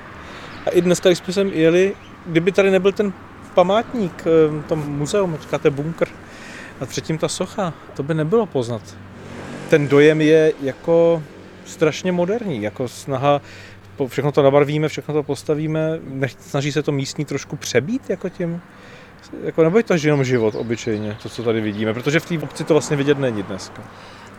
a 0.65 0.69
i 0.69 0.81
dneska, 0.81 1.09
když 1.09 1.17
jsme 1.17 1.33
sem 1.33 1.47
jeli, 1.53 1.95
kdyby 2.25 2.51
tady 2.51 2.71
nebyl 2.71 2.91
ten 2.91 3.13
památník, 3.53 4.23
eh, 4.27 4.63
to 4.67 4.75
muzeum, 4.75 5.37
říkáte 5.41 5.69
bunkr, 5.69 6.07
a 6.81 6.85
předtím 6.85 7.17
ta 7.17 7.27
socha, 7.27 7.73
to 7.93 8.03
by 8.03 8.13
nebylo 8.13 8.45
poznat. 8.45 8.81
Ten 9.69 9.87
dojem 9.87 10.21
je 10.21 10.53
jako 10.61 11.23
strašně 11.65 12.11
moderní, 12.11 12.61
jako 12.61 12.87
snaha, 12.87 13.41
všechno 14.07 14.31
to 14.31 14.43
nabarvíme, 14.43 14.87
všechno 14.87 15.13
to 15.13 15.23
postavíme, 15.23 15.99
snaží 16.39 16.71
se 16.71 16.83
to 16.83 16.91
místní 16.91 17.25
trošku 17.25 17.55
přebít 17.55 18.09
jako 18.09 18.29
tím, 18.29 18.61
jako 19.43 19.63
nebo 19.63 19.77
je 19.77 19.83
to 19.83 19.93
jenom 20.03 20.23
život 20.23 20.55
obyčejně, 20.55 21.17
to, 21.23 21.29
co 21.29 21.43
tady 21.43 21.61
vidíme, 21.61 21.93
protože 21.93 22.19
v 22.19 22.25
té 22.25 22.39
obci 22.39 22.63
to 22.63 22.73
vlastně 22.73 22.97
vidět 22.97 23.19
není 23.19 23.43
dneska. 23.43 23.83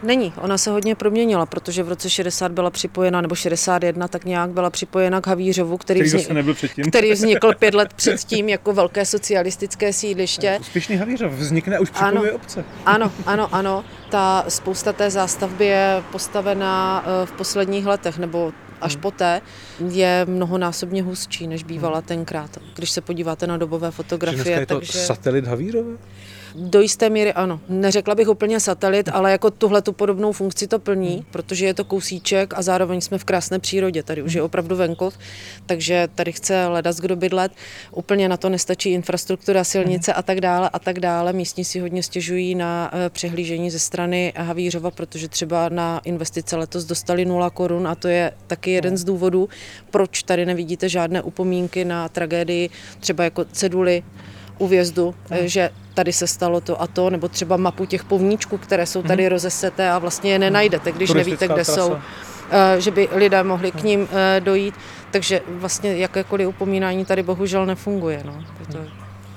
Není, 0.03 0.33
ona 0.41 0.59
se 0.59 0.71
hodně 0.71 0.95
proměnila, 0.95 1.47
protože 1.47 1.83
v 1.83 1.89
roce 1.89 2.11
60 2.11 2.53
byla 2.53 2.71
připojena, 2.71 3.21
nebo 3.21 3.35
61 3.35 4.09
tak 4.09 4.25
nějak 4.25 4.51
byla 4.51 4.71
připojena 4.71 5.21
k 5.21 5.27
Havířovu, 5.27 5.77
který, 5.79 6.01
Který 6.01 6.09
vznik, 6.09 6.23
zase 6.23 6.35
nebyl 6.35 6.55
předtím. 6.55 6.85
který 6.85 7.13
vznikl 7.13 7.53
pět 7.59 7.75
let 7.75 7.93
předtím 7.95 8.49
jako 8.49 8.73
velké 8.73 9.05
socialistické 9.05 9.93
sídliště. 9.93 10.57
Úspěšný 10.61 10.97
Havířov 10.97 11.33
vznikne 11.33 11.79
už 11.79 11.91
připojuje 11.91 12.33
obce. 12.33 12.65
Ano, 12.87 13.13
ano, 13.27 13.49
ano. 13.55 13.85
Ta 14.11 14.45
spousta 14.49 14.93
té 14.93 15.11
zástavby 15.11 15.67
je 15.67 16.03
postavená 16.13 17.05
eh, 17.23 17.27
v 17.27 17.33
posledních 17.33 17.87
letech, 17.87 18.19
nebo 18.19 18.53
až 18.81 18.93
Hmm. 18.93 19.03
poté, 19.03 19.41
je 19.89 20.27
mnohonásobně 20.29 21.03
hustší, 21.03 21.47
než 21.47 21.63
bývala 21.63 22.01
tenkrát. 22.01 22.51
Když 22.75 22.91
se 22.91 23.01
podíváte 23.01 23.47
na 23.47 23.57
dobové 23.57 23.87
dneska 23.89 23.97
fotografie, 24.03 24.61
je 24.61 24.67
to 24.67 24.75
takže 24.75 24.93
satelit 24.99 25.47
Havířova? 25.47 25.91
Do 26.57 26.81
jisté 26.81 27.11
míry 27.11 27.33
ano. 27.33 27.61
Neřekla 27.69 28.15
bych 28.15 28.29
úplně 28.29 28.61
satelit, 28.61 29.09
ale 29.13 29.33
jako 29.33 29.51
tuhle 29.51 29.83
tu 29.83 29.93
podobnou 29.93 30.33
funkci 30.33 30.67
to 30.67 30.79
plní, 30.79 31.27
protože 31.31 31.67
je 31.67 31.75
to 31.75 31.85
kousíček 31.85 32.55
a 32.57 32.63
zároveň 32.63 33.01
jsme 33.01 33.19
v 33.19 33.25
krásné 33.25 33.59
přírodě. 33.59 34.03
Tady 34.03 34.23
už 34.23 34.33
je 34.33 34.43
opravdu 34.43 34.77
venkov, 34.77 35.19
takže 35.67 36.09
tady 36.15 36.33
chce 36.33 36.67
ledas 36.67 36.97
kdo 36.97 37.17
bydlet. 37.17 37.53
Úplně 37.93 38.29
na 38.29 38.37
to 38.37 38.49
nestačí 38.49 38.91
infrastruktura, 38.91 39.65
silnice 39.65 40.13
a 40.13 40.23
tak 40.23 40.41
dále 40.41 40.71
a 40.73 40.79
tak 40.79 41.01
dále. 41.01 41.33
Místní 41.33 41.65
si 41.65 41.81
hodně 41.81 42.03
stěžují 42.03 42.55
na 42.55 42.91
eh, 42.93 43.11
přehlížení 43.11 43.71
ze 43.71 43.79
strany 43.79 44.33
Havířova, 44.37 44.91
protože 44.91 45.29
třeba 45.29 45.69
na 45.69 46.01
investice 46.05 46.57
letos 46.57 46.85
dostali 46.85 47.25
0 47.25 47.51
korun 47.51 47.89
a 47.89 47.95
to 47.95 48.09
je 48.09 48.33
taky 48.47 48.71
jeden 48.71 48.97
z 48.97 49.05
důvodů, 49.05 49.49
proč 49.91 50.23
tady 50.23 50.47
nevidíte 50.47 50.89
žádné 50.89 51.23
upomínky 51.23 51.85
na 51.85 52.09
tragédii, 52.09 52.71
třeba 53.01 53.25
jako 53.25 53.45
ceduly 53.45 54.03
u 54.59 54.67
vjezdu, 54.67 55.15
hmm. 55.31 55.49
že 55.49 55.71
tady 55.95 56.13
se 56.13 56.27
stalo 56.27 56.61
to 56.61 56.83
a 56.83 56.87
to, 56.87 57.11
nebo 57.11 57.29
třeba 57.29 57.57
mapu 57.57 57.85
těch 57.85 58.05
povníčků, 58.05 58.59
které 58.59 58.87
jsou 58.87 59.03
tady 59.03 59.23
hmm. 59.23 59.31
rozeseté 59.31 59.91
a 59.91 59.99
vlastně 59.99 60.33
je 60.33 60.39
nenajdete, 60.39 60.93
když 60.93 61.13
nevíte, 61.13 61.47
kde 61.47 61.55
trasa. 61.55 61.75
jsou 61.75 61.97
že 62.79 62.91
by 62.91 63.09
lidé 63.13 63.43
mohli 63.43 63.71
k 63.71 63.83
ním 63.83 64.09
dojít. 64.41 64.75
Takže 65.11 65.41
vlastně 65.49 65.97
jakékoliv 65.97 66.49
upomínání 66.49 67.05
tady 67.05 67.23
bohužel 67.23 67.67
nefunguje. 67.67 68.23
No. 68.27 68.45
To... 68.73 68.79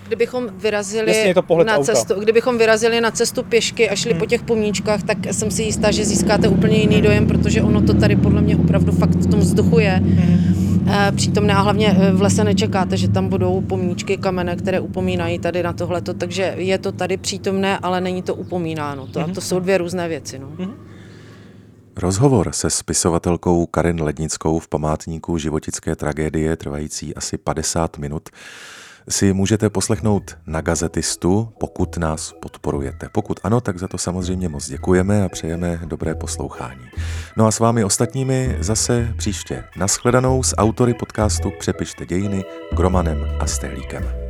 Kdybychom 0.08 0.50
vyrazili, 0.58 1.18
Jasně, 1.18 1.64
na 1.66 1.80
cestu, 1.80 2.20
kdybychom 2.20 2.58
vyrazili 2.58 3.02
na 3.02 3.12
cestu 3.12 3.44
pěšky 3.44 3.90
a 3.90 3.96
šli 3.96 4.12
hmm. 4.12 4.20
po 4.20 4.26
těch 4.26 4.44
pomníčkách, 4.44 5.04
tak 5.04 5.18
jsem 5.32 5.52
si 5.52 5.64
jistá, 5.64 5.92
že 5.92 6.06
získáte 6.06 6.48
úplně 6.48 6.78
jiný 6.78 7.02
dojem, 7.02 7.28
protože 7.28 7.62
ono 7.62 7.82
to 7.82 7.94
tady 7.94 8.16
podle 8.16 8.42
mě 8.42 8.58
opravdu 8.58 8.92
fakt 8.92 9.16
v 9.16 9.30
tom 9.30 9.40
vzduchu 9.40 9.80
je. 9.80 9.92
Hmm. 9.92 10.69
Přítomné 11.16 11.54
a 11.54 11.62
hlavně 11.62 11.88
e, 11.88 12.12
v 12.12 12.22
lese 12.22 12.44
nečekáte, 12.44 12.98
že 12.98 13.08
tam 13.08 13.30
budou 13.30 13.62
pomníčky, 13.62 14.18
kamene, 14.18 14.56
které 14.56 14.80
upomínají 14.80 15.40
tady 15.40 15.64
na 15.64 15.74
tohleto, 15.74 16.14
takže 16.14 16.54
je 16.58 16.78
to 16.78 16.92
tady 16.92 17.18
přítomné, 17.18 17.78
ale 17.78 18.02
není 18.02 18.22
to 18.22 18.36
upomínáno. 18.36 19.08
To, 19.08 19.20
hmm. 19.20 19.32
a 19.32 19.34
to 19.34 19.42
jsou 19.42 19.60
dvě 19.60 19.78
různé 19.78 20.08
věci. 20.08 20.40
No. 20.40 20.48
Hmm. 20.58 20.74
Rozhovor 21.98 22.52
se 22.52 22.70
spisovatelkou 22.70 23.66
Karin 23.66 24.02
Lednickou 24.02 24.60
v 24.60 24.68
památníku 24.68 25.38
životické 25.38 25.96
tragédie 25.96 26.56
trvající 26.56 27.16
asi 27.16 27.38
50 27.38 27.98
minut 27.98 28.30
si 29.10 29.34
můžete 29.34 29.70
poslechnout 29.70 30.38
na 30.48 30.62
gazetistu, 30.62 31.50
pokud 31.60 31.98
nás 31.98 32.34
podporujete. 32.42 33.10
Pokud 33.12 33.40
ano, 33.44 33.62
tak 33.62 33.80
za 33.80 33.88
to 33.88 33.98
samozřejmě 33.98 34.50
moc 34.50 34.70
děkujeme 34.70 35.24
a 35.24 35.30
přejeme 35.30 35.80
dobré 35.86 36.16
poslouchání. 36.16 36.86
No 37.38 37.48
a 37.48 37.52
s 37.52 37.60
vámi 37.60 37.84
ostatními 37.84 38.58
zase 38.60 39.14
příště. 39.18 39.64
Naschledanou 39.78 40.44
s 40.44 40.56
autory 40.58 40.94
podcastu 40.94 41.52
Přepište 41.60 42.06
dějiny 42.06 42.44
Gromanem 42.76 43.26
a 43.40 43.48
Stehlíkem. 43.48 44.29